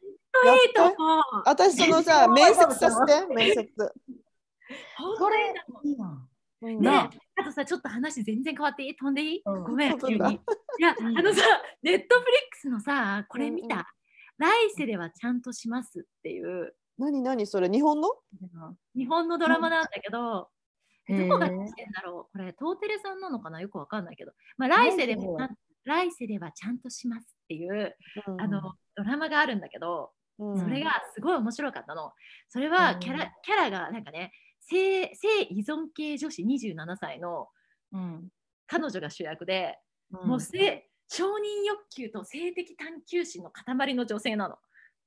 [0.44, 1.22] うやいいとって思う。
[1.46, 3.68] 私そのさ、面接させて、 面接。
[4.98, 6.28] 本それいいやん。
[6.62, 7.44] うんねなあ。
[7.44, 8.96] とさ、ちょっと話全然変わっていい？
[8.96, 9.64] 飛んでいい、うん。
[9.64, 10.26] ごめん、飛ぶんだ。
[10.30, 10.40] 急に。
[10.78, 11.18] いや、うん。
[11.18, 11.42] あのさ、
[11.82, 13.84] ネットフリックスのさ、これ見た、うんう
[14.38, 16.74] 来世ではちゃんとしますっていう。
[16.98, 18.08] 何何それ日本の？
[18.96, 20.48] 日本のドラマなんだけど、
[21.08, 21.28] うん。
[21.28, 22.38] どこがへーしてんだろう？
[22.38, 23.60] これ、トーテレさんなのかな？
[23.60, 25.38] よくわかんないけど、まあ、来世でも
[25.84, 27.94] 来世ではちゃんとしますっていう、
[28.40, 30.58] あのドラマがあるんだけど、うん。
[30.58, 32.12] それがすごい面白かったの。
[32.48, 37.48] それはキャラ,、うんキャラがなんかね性、性依存系女子27歳の
[37.92, 38.28] うん。
[38.66, 39.78] 彼女が主役で、
[40.12, 44.56] うんもう性承認欲求と性的探求心の塊の女性なの。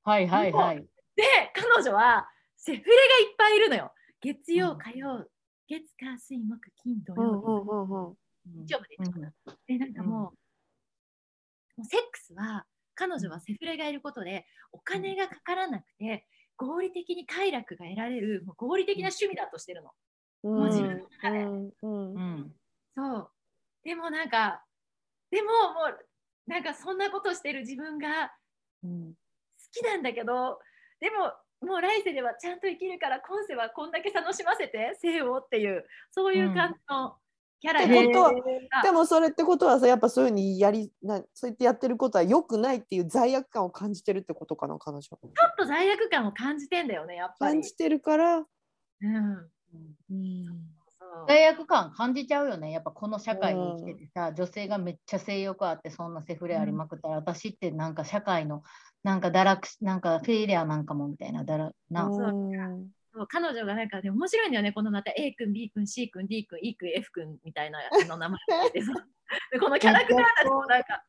[0.04, 0.76] はいはいはい。
[1.16, 2.92] で、彼女はセフレが
[3.28, 3.92] いっぱいいるのよ。
[4.20, 5.26] 月曜、うん火曜、
[5.66, 8.16] 月火水木金土曜、うんうんうんうん
[8.64, 9.32] 日曜までいるのかな
[9.66, 10.32] で、なんかもう、も
[11.78, 16.26] うセックスは彼女はセフレがいることでお金がかからなくて
[16.56, 19.90] 合理的に快楽が得られるもう合理的な趣味だとしてるの。
[19.90, 19.96] うん
[20.54, 22.54] もう自分の中でうんうんうん。
[22.94, 23.30] そう。
[23.82, 24.64] でもなんか、
[25.36, 28.32] でももう、なんかそんなことしてる自分が
[28.82, 29.16] うん好
[29.70, 30.58] きなんだけど、
[30.98, 37.16] でももう来世ではちゃんと生きるから今世はこんだけ楽しませて、性をっていう、そういう感じの
[37.60, 38.08] キャラで、
[38.82, 45.18] でもそれってことはさやっぱそういうふうにやりなそうやってやってることは良くないっていう罪悪感を感じてるってことかな彼女は。
[45.18, 47.52] っと罪悪感を感じてんだよね、やっぱり。
[47.54, 47.62] 感。
[47.62, 49.50] じてるから、うん。
[50.10, 50.75] うん
[51.26, 52.70] 罪悪感感じちゃうよね。
[52.70, 58.62] やっぱこの社会に生きててさ、女性がめっちゃ性欲あって、そんなセフレありまくったら、私ってなんか社会の、
[59.02, 62.04] なんか堕落し、なんかフェイリアなんかもみたいな、だらな。
[62.04, 62.90] うん。
[63.16, 68.38] そう彼女がなんかで面白いんだよね、このまた A 君、B 君、C 君、D 君、E 君、F 君みたいなの名前
[69.50, 71.02] でこのキャラクターたちもなんか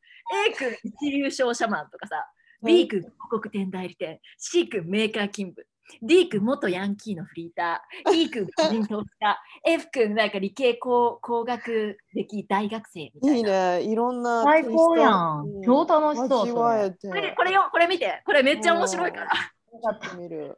[0.47, 2.25] A 君、一流商社マンとかさ、
[2.63, 5.66] B 君、広告店代理店、C 君、メーカー勤務、
[6.01, 13.77] D 君、元ヤンキーのフリーター、 E 君、個人投資家、F 君、なんか理系工工学歴大学生みたいいいな。
[13.77, 16.69] ねいろんな最高やん超楽しそうこ
[17.13, 19.29] れこれよ、これ見て、これめっちゃ面白いから。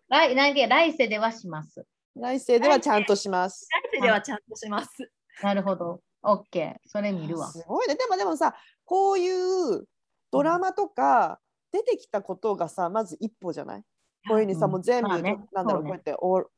[0.10, 0.36] 来
[0.68, 1.86] 来世ではします。
[2.16, 5.12] 来世ではちゃんとします来世ではちゃんとします。
[5.44, 6.02] なるほど。
[6.24, 6.76] OK。
[6.86, 7.48] それ見るわ。
[7.48, 8.56] すごいねでもでもさ
[8.86, 9.86] こういう
[10.32, 11.40] ドラマとか
[11.72, 13.84] 出てきたことがさまず一歩じゃない？
[14.28, 16.50] こういうふうにさ、うんもう全部、なんだろう、そうねこうやってお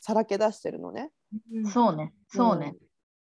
[0.00, 1.10] さらけ出してるのね。
[1.52, 2.14] うんそうね。
[2.28, 2.74] そうね。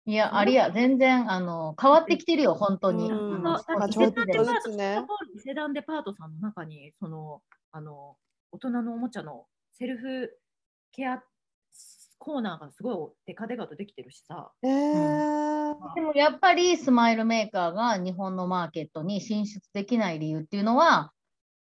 [0.05, 3.11] いや、ありや、全然、あの、変わってきてるよ、本当に。
[3.11, 5.03] まあちょっとずつね
[5.35, 7.43] 伊勢丹デパートさんの中に、その、
[7.73, 8.17] あの、
[8.53, 10.31] 大人のおもちゃのセルフ
[10.93, 11.23] ケア
[12.19, 14.53] コーナーがすごいデカデカとできてるしさ。
[14.63, 15.47] えー
[15.95, 21.13] でもやっぱりスマイルメーカーが日本のマーケットに進出できない理由っていうのは、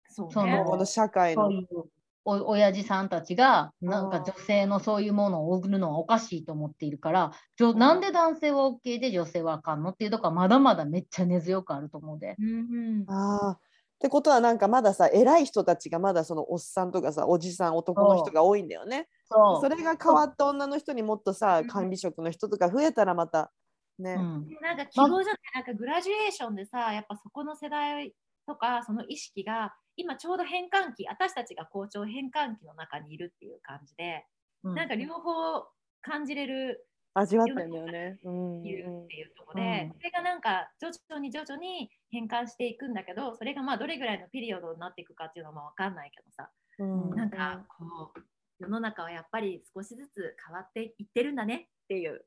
[0.07, 1.53] そうねそのこの社会のそう。
[1.53, 1.83] いう
[2.29, 12.35] お親父さんたちがなんか女性のそういうものを送るのはおかしいと思っているから、じょなんで男性は OK で女性はあかんのっていうとこはまだまだめっちゃ根強くあると思うで。
[12.39, 13.51] うんああ。
[13.51, 13.57] っ
[13.99, 19.07] てことはなんかまださ偉い人たちがまだそのおっさんとかさおじさん男の人が多いんだよね。
[19.29, 19.61] そう。
[19.61, 23.51] それが変わった女の人にもっとさ管理職の人とか増えたらまた
[23.99, 24.13] ね。
[24.13, 28.13] うんなんか希望じゃない、なんかグラジュエーションでさ、やっぱそこの世代
[28.47, 34.25] とか、その意識が、今ちょうど変換期、私たちが校長変換期の中にいるっていう感じで、
[34.63, 35.65] うんなんか両方
[36.01, 38.19] 感じれる味わったんだよね。
[38.23, 46.83] うんいるっていうところうんで、それがなんか徐々に徐々に変換していくんだけどそれがまあどれぐらいのピリオドになっていくかっていうのも分かんないけどさう
[47.13, 48.19] んなんかこう
[48.59, 52.25] 世の中はやっぱり少しずつ変わっていってるんだねっていう。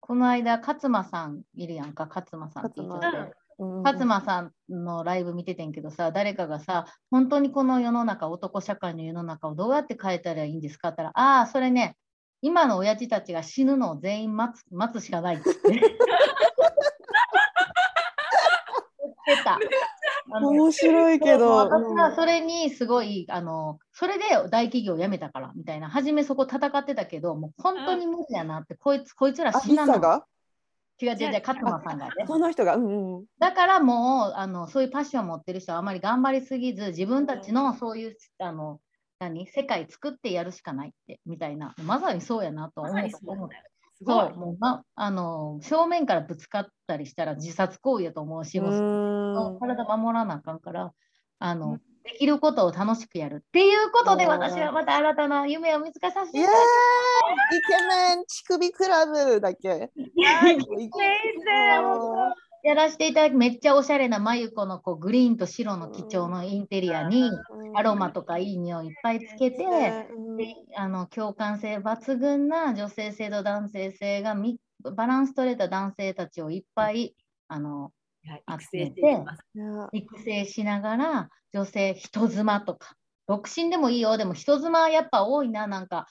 [0.00, 3.24] この間、勝間さんいるやんか、勝間さんって言って勝て間。
[3.24, 11.96] うん勝間さんのライブ見ててんけどさ、誰かがさ、本当にこの世の中、男社会の世の中をどうやって変えたらいいんですかって言ったら、ああ、それね、
[12.40, 15.98] 今の親父たちが死ぬのを全員待つ待つしかないって言って。
[19.44, 19.58] た。
[20.40, 21.56] 面白いけど。
[21.56, 29.94] 私はそれにすごい、あの、それで大企業辞めたからみたいな、初めそこ戦ってたけど、もう本当に無理やなって、こいつ、こいつらあ、死なの。
[29.94, 30.24] ヒサが？
[31.00, 32.12] 違う違う違う、勝間さんがね。
[32.26, 32.76] その人が。
[32.76, 33.24] うんうん。
[33.38, 38.80] だからもうあのそういうパッションを持ってる人はあまり頑張りすぎず自分たちのそういうあの
[39.20, 39.46] 何？
[39.46, 43.08] 世界作ってやるしかないってみたいなまさにそうやなと思うま
[44.04, 44.34] そう。
[44.36, 50.92] もう、ま、あの正面からぶつかったりしたら自殺行為やと思うし、もううん体守らなあかんから
[51.40, 51.78] あの、
[52.12, 56.50] できることを楽しくやるっていうことでうん私はまた新たな夢を見つけさせていた。
[56.50, 56.60] だイ。
[57.68, 60.90] ケメン乳首クラブだっけきイ先
[61.44, 62.34] 生も
[62.64, 67.30] やらせていただきめっちゃおしゃれな眉子のこうグリーンと白の基調のインテリアに
[67.74, 69.66] アロマとかいい匂いいっぱいつけて、で
[70.76, 77.14] あの共感性抜群な女性性と男性性がみバランス取れた男性たちをいっぱい
[77.48, 77.92] あの
[78.24, 78.92] 育成
[79.92, 82.94] 育成しながら女性人妻とか。
[83.26, 84.16] 独身でもいいよ。
[84.16, 85.66] でも人妻やっぱ多いな。
[85.66, 86.06] なんか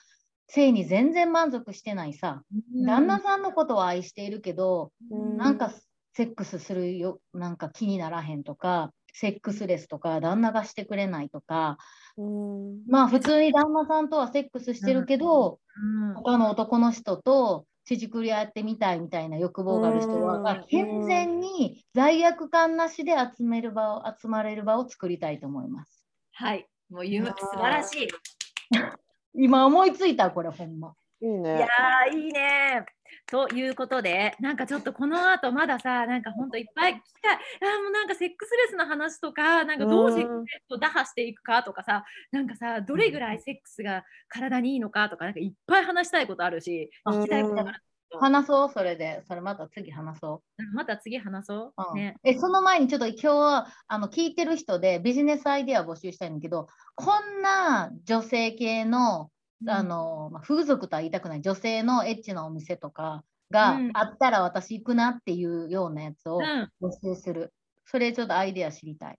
[0.46, 2.42] 性に全然満足してないさ、
[2.86, 5.72] 旦那さんのことは愛しているけど、なんか
[6.14, 11.78] セックスするよなんか気にならへんとかセックスレスとか旦那がしてくれないとか。
[12.16, 12.82] うん。
[12.88, 16.14] まあ普通に旦那さんとはセックスしてるけど、うん。
[16.14, 17.66] 他の男の人と
[17.96, 26.06] 乳くり合ってみたいみたいな欲望がある人うんは健全に罪悪感なしで集める場を集まれる場を作りたいと思います。
[26.32, 26.68] はい。
[26.90, 28.08] もう夢あー素晴らしい。
[29.34, 30.94] 今思いついたこれほんま。
[31.20, 31.66] いいいや
[32.12, 32.84] いいね。
[33.26, 37.34] ということで、なんかちょっとこの後まださ、なんかほんといっぱい聞きたい。
[37.34, 47.82] あーもうなんかセックスレスの話とか、なんかどうセックスレスを打破していくかとかさ、なんかさ、どれぐらいセックスが体にいいのかとか、なんかいっぱい話したいことあるし、聞きたいことがある。
[48.20, 50.62] 話そうそれでそれまた次話そう。
[50.62, 51.82] うんまた次話そう。
[51.90, 52.16] うんね。
[52.24, 59.30] えその前にちょっと今日はあの聞いてる人でビジネスアイデアを募集したいんだけどこんな女性系の
[59.66, 66.70] あの、まあ、風俗とは言いたくない女性のエッチなお店とかがうんあったら私行くなっていうようなやつをうん。
[66.80, 67.52] 募集する。
[67.86, 69.18] それちょっとアイデア知りたい。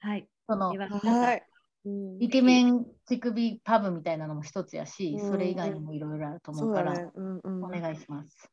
[0.00, 0.28] はい。
[0.48, 1.46] そのではい。
[1.84, 7.10] うんイケメン乳首パブみたいなのも一つやし、うんそれ以外にもいろいろあると思そううから、だね。
[7.14, 8.48] うんうんお願いします。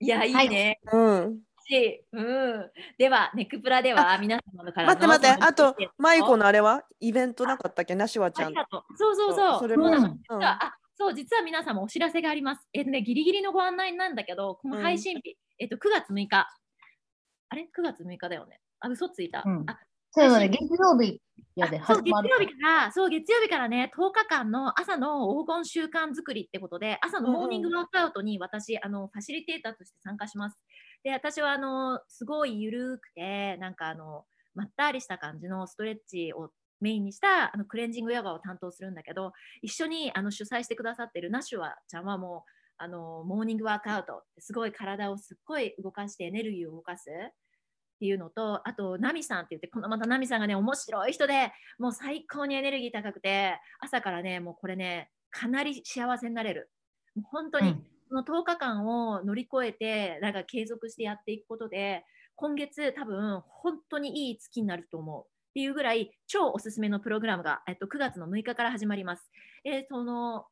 [0.00, 0.80] いや、いいはいね。
[0.92, 1.38] うん。
[1.66, 2.70] しうん。
[2.98, 6.82] では、ネクプラでは皆様のからの待って待って、あと、マイコののあれは？
[7.00, 7.94] イベントなかったっけ？
[7.94, 8.54] なしわちゃん。
[8.96, 9.58] そうそうそう。
[9.60, 12.68] それもあそう、実は皆様お知らせがあります。
[12.72, 16.48] えっ、とね、ギリギリのご案内なんだけど、この配信日、えっ、と、9月6日。
[17.48, 18.60] あれ ?9 月6日だよね。
[18.80, 19.42] あ、嘘ついた。
[19.44, 19.78] うんあ
[20.16, 21.20] そういうので、月曜日
[21.56, 21.80] やで。
[21.80, 30.64] 月曜日から、そう、月曜日からね、10日間の朝の黄金習慣作りってことで、朝のモーニングワークアウトに私、あの、ファシリテーターとして参加します。
[31.04, 34.24] で、私は、あの、すごい緩くて、なんか、あの、
[34.54, 36.50] まったりした感じのストレッチを
[36.80, 39.32] メインにしたあのクレンジングヨガを担当するんだけど、
[39.62, 47.08] 一緒にあの主催してくださってるナシュワちゃんはもう、あの、モーニングワークアウト、すごい体をすっごい動かしてエネルギーを動かす。
[47.10, 56.70] っていうのと、あと、ナミさんって言って、このまたナミさんがね、面白い人で、もう最高にエネルギー高くて、朝からね、もうこれね、かなり幸せになれる。
[57.14, 57.76] もう本当に、
[58.10, 62.04] の10日間を乗り越えて、なんか継続してやっていくことで、
[62.36, 65.24] 今月多分本当にいい月になると思う。
[65.24, 69.30] っていうぐらい超おすすめのプログラムが、えっと、9月の6日から始まります。
[69.64, 70.46] えその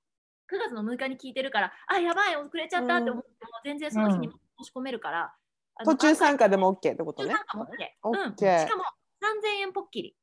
[0.53, 5.35] 9月の6日に聞いてるから、あ、やばい、遅れちゃったって思っても、全然その日に申し込めるから、
[5.75, 7.45] あの途中参加でも OK ってことね途中参。
[7.47, 7.69] 加も OK。
[8.05, 8.37] うん。
[8.37, 10.17] しかも3000円ポッキリ。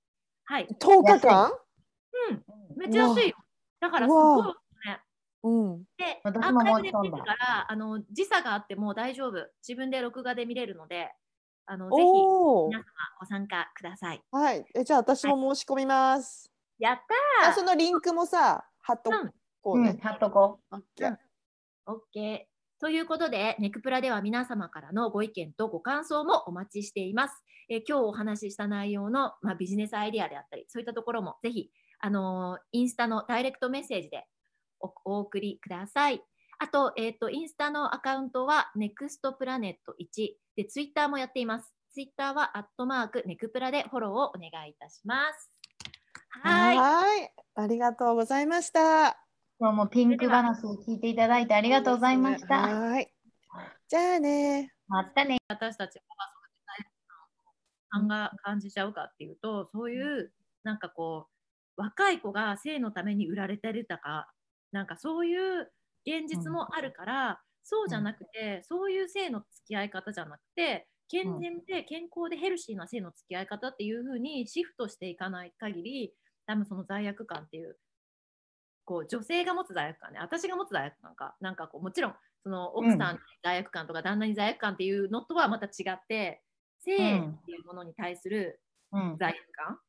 [0.45, 0.67] はい。
[0.79, 1.51] 10日間？
[2.29, 2.43] うん。
[2.77, 3.35] めっちゃ安いよ。
[3.79, 4.53] だからすごい。
[5.43, 5.83] うん。
[5.97, 9.47] で、アーカイブで見るから、あの時差があっても大丈夫。
[9.67, 11.11] 自分で録画で見れるので、
[11.65, 12.79] あのぜひ皆。
[12.79, 12.85] 様
[13.19, 14.21] ご参加ください。
[14.31, 14.65] はい。
[14.75, 16.51] えじゃあ私も申し込みます。
[16.79, 16.99] やっ
[17.41, 19.99] たあそのリンクもさ、貼っとうんうん、こうね。
[20.01, 21.17] 貼っとこオッケーー
[21.85, 22.39] !OK。
[22.79, 27.43] ということで、ネクプラでは皆様からのご意見とご感想もお待ちしています。
[27.69, 31.69] えー今日お話しした内容の、まあ、ビジネスアイデアであったり、そういったところもぜひ、
[31.99, 34.25] あのーインスタのダイレクトメッセージで
[34.79, 36.21] おお送りください。
[36.59, 41.73] あと、えっ、と、インスタのアカウントは NEXTPLANET1 で、ツイッターもやっています。
[41.91, 45.51] ツイッターはアットマークネクプラでフォローをお願いいたします。
[46.29, 46.77] はい。
[46.77, 47.33] はい。
[47.55, 49.17] ありがとうございました。
[49.59, 52.59] 今日もピンク話を聞いていただいてありがとうございました。
[52.59, 53.11] はい。
[53.87, 54.73] じゃあね。
[54.87, 55.37] またね。
[55.47, 56.85] 私たちがその罪
[58.01, 60.31] 悪感を感じちゃうかっていうと、そういう
[60.63, 61.27] なんかこ
[61.77, 64.29] う若い子が性のために売られてるとか、
[64.71, 65.71] なんかそういう
[66.05, 76.13] 現実もあるから、そうじゃなくて、そういう性の付き合い方じゃなくて、健全で健康でヘルシーな性の付き合い方っていう風にシフトしていかない限り、
[76.45, 77.77] 多分その罪悪感っていう。
[78.85, 86.41] こう女性が持つ罪悪感ね私が持つ罪悪感かなんかこうもちろんその奥さんに罪悪感とか旦那に罪悪感っていうのとはまた違って
[86.79, 86.95] 性っ
[87.45, 88.59] ていうものに対する
[88.91, 89.17] うん。
[89.19, 89.79] 罪悪感、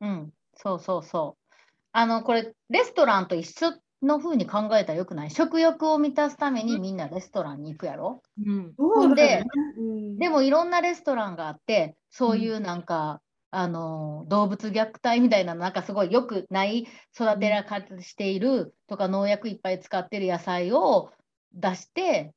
[0.00, 0.32] うん。
[0.54, 1.54] そうそうそう。
[1.90, 3.72] あの、これ、レストランと一緒
[4.04, 5.30] の風に考えたらよくない？
[5.30, 8.22] 食欲を満たすためにみんなレストランに行くやろ？
[8.38, 8.74] うん。
[8.76, 9.42] ほんで、
[9.76, 10.18] うん。
[10.18, 16.80] でもいろんなレストランがあって、そういうなんか、あの動物虐待みたいな、なんかすごい良くない
[17.14, 21.12] 育てられしているとか、農薬いっぱい使ってる野菜を
[21.52, 22.34] 出して、うん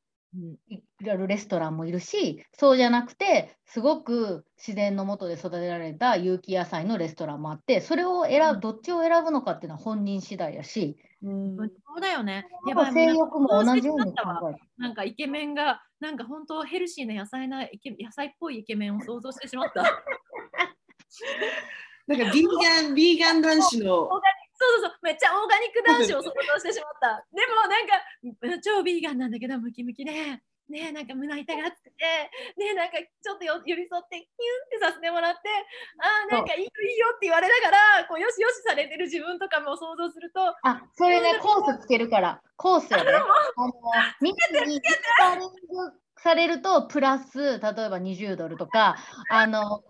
[0.69, 11.57] いられるレストランもいるし、そうじゃなくて、すごく自然のもとで育てられた有機野菜のレストランもあって、それを選ぶ、どっちを選ぶのかっていうのは本人次第やし、うん。
[11.57, 11.63] そ
[11.97, 12.45] うだよね。
[12.67, 14.13] やっぱ性欲も同じように。
[14.77, 19.81] なんかイケメンがなんか本当ヘルシーな野菜なイケ野菜っぽいイケメンを想像してしまった。
[22.05, 22.45] なんかビー
[22.83, 24.09] ガン、ビーガン男子の。
[24.57, 27.25] そうそうそう、めっちゃオーガニック男子を想像してしまった。
[27.31, 32.03] でもなんか、超ビーガンなんだけど、ムキムキで、ねえ、なんか胸板が厚くて、
[32.57, 34.27] ねえ、なんかちょっとよ寄り添って、キュン
[34.67, 35.47] ってさせてもらって、
[36.03, 43.11] ああ、なんかいいよいいよって言われながら、こうよしよしされてる自分とかも想像すると、あ、それね、コースつけるから、コースやね。
[43.13, 43.73] あの、
[44.19, 45.55] みんなにスパーリング
[46.17, 48.97] されると、プラス、例えば20ドルとか、
[49.29, 49.83] あの、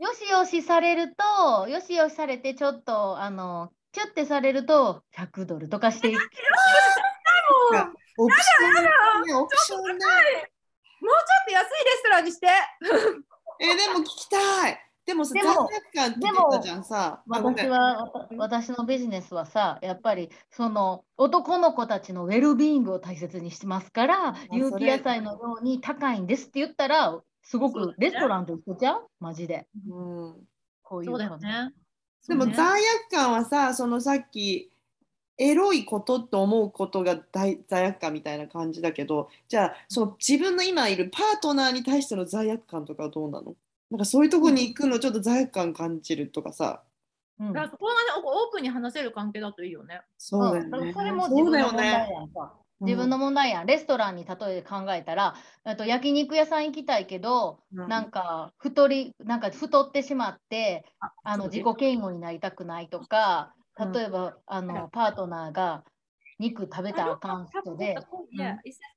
[0.00, 6.22] よしよしされると、よしよしされて、ちょっと、あの、キュッてされると、100ドルとかしていく。
[8.16, 10.04] オプションね、オプションね。
[11.02, 12.46] もうちょっと安いレストランにして。
[13.60, 14.78] え、でも聞きたい。
[15.04, 17.22] でもさ、で罪も悪感って言ってたじゃんさ。
[17.26, 27.20] 私は、私のビジネスはさ、やっぱりその男の子たちのウェルビーイングを大切にしてますから、有機野菜のように高いんですって言ったら、
[27.50, 29.00] すごくレストランと一緒じゃん？
[29.18, 29.66] マジで。
[29.88, 30.34] うん
[30.84, 31.72] こういうそうだよ感じね。
[32.28, 34.70] でも罪悪感はさ、そのさっき、
[35.36, 43.56] エロいことと思うことが大罪悪感みたいな感じだけど、じゃあ、その自分の今いるパートナーに対しての罪悪感とかはどうなの？
[43.90, 46.84] なんかそういうとこに行くのちょっと罪悪感感じるとかさ。
[47.40, 50.02] うんだからそこがね、オープンに話せる関係だといいよね。
[50.18, 50.70] そうだよね。
[50.72, 52.14] うんそれも自分の問題ね。
[52.14, 52.54] やんか。
[52.84, 53.66] 自分の問題やん。
[53.66, 57.86] レストランに例えて考えたら、あと焼肉屋さん行きたいけど、うん。
[57.86, 60.84] なんか太り、なんか太ってしまって、
[61.22, 63.92] あの自己嫌悪になりたくないとか、うん。
[63.92, 65.84] 例えば、あのパートナーが
[66.38, 68.06] 肉食べたらあかん人で、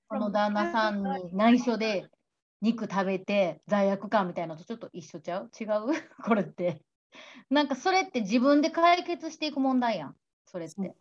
[0.10, 2.10] その旦那さんに内緒で
[2.62, 5.52] 肉食べて罪悪感みたいなのとちょっと一緒ちゃう？
[5.60, 5.70] 違う？
[6.24, 6.84] これって。
[7.50, 10.18] なんかそれって自分で解決していく問題やん。
[10.46, 10.96] それって。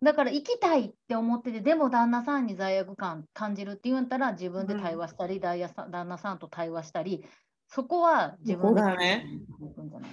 [0.00, 0.06] か。
[0.06, 7.24] だから行きたいって思ってて、でも旦那さんに罪悪感感じるって言うんだったら自分で対話したり、旦那さん旦那さんと対話したり、
[7.68, 9.40] そこは自分でね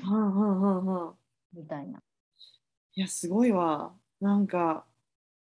[0.03, 1.15] はんは。
[1.53, 1.99] みたいな。
[2.95, 3.93] いや、すごいわ。
[4.21, 4.85] なんか、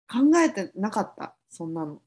[0.09, 2.03] 考えてなかった、そんなの。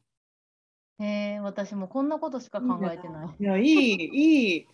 [1.00, 3.36] へえ、私もこんなことしか考えてない。
[3.40, 4.68] いや、いい、いい。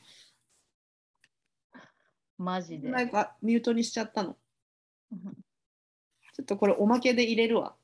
[2.38, 2.90] マジで。
[2.90, 4.38] なんか、ミュートにしちゃったの。
[6.40, 7.76] うんちょっとこれ、おまけで入れるわ。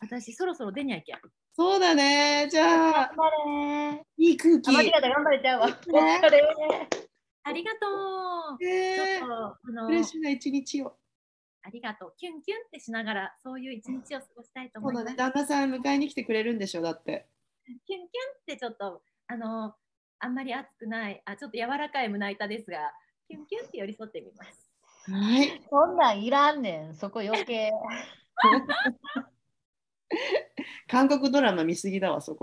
[0.00, 1.20] 私、そろそろ出にゃいけん。
[1.54, 2.48] そうだね。
[2.50, 4.72] じゃあ、頑張れいい空気。
[4.72, 5.78] 頑張れちゃうわ。
[5.88, 6.20] おね
[7.44, 8.58] ありがとう。
[8.58, 10.96] ちねょっと、あのフレッシュな一日を。
[11.62, 12.14] ありがとう。
[12.16, 15.06] キュンキュンってしながら、そういう一日を過ごしたいと思います。
[15.06, 15.14] ね。
[15.14, 17.28] 旦那さん迎えに来てくれるんでしょ、だって。
[17.66, 18.08] キュンキュンっ
[18.46, 19.74] てちょっと、あの、
[20.18, 22.92] あんまり熱くない、あ、ちょっと柔らかい胸板ですが、
[23.28, 24.63] キュンキュンって寄り添ってみます。
[25.06, 25.60] はい。
[25.70, 27.70] そんなんいらんねん、そこ余計。
[30.88, 32.40] 韓国ドラマ見すぎだわ、そこは。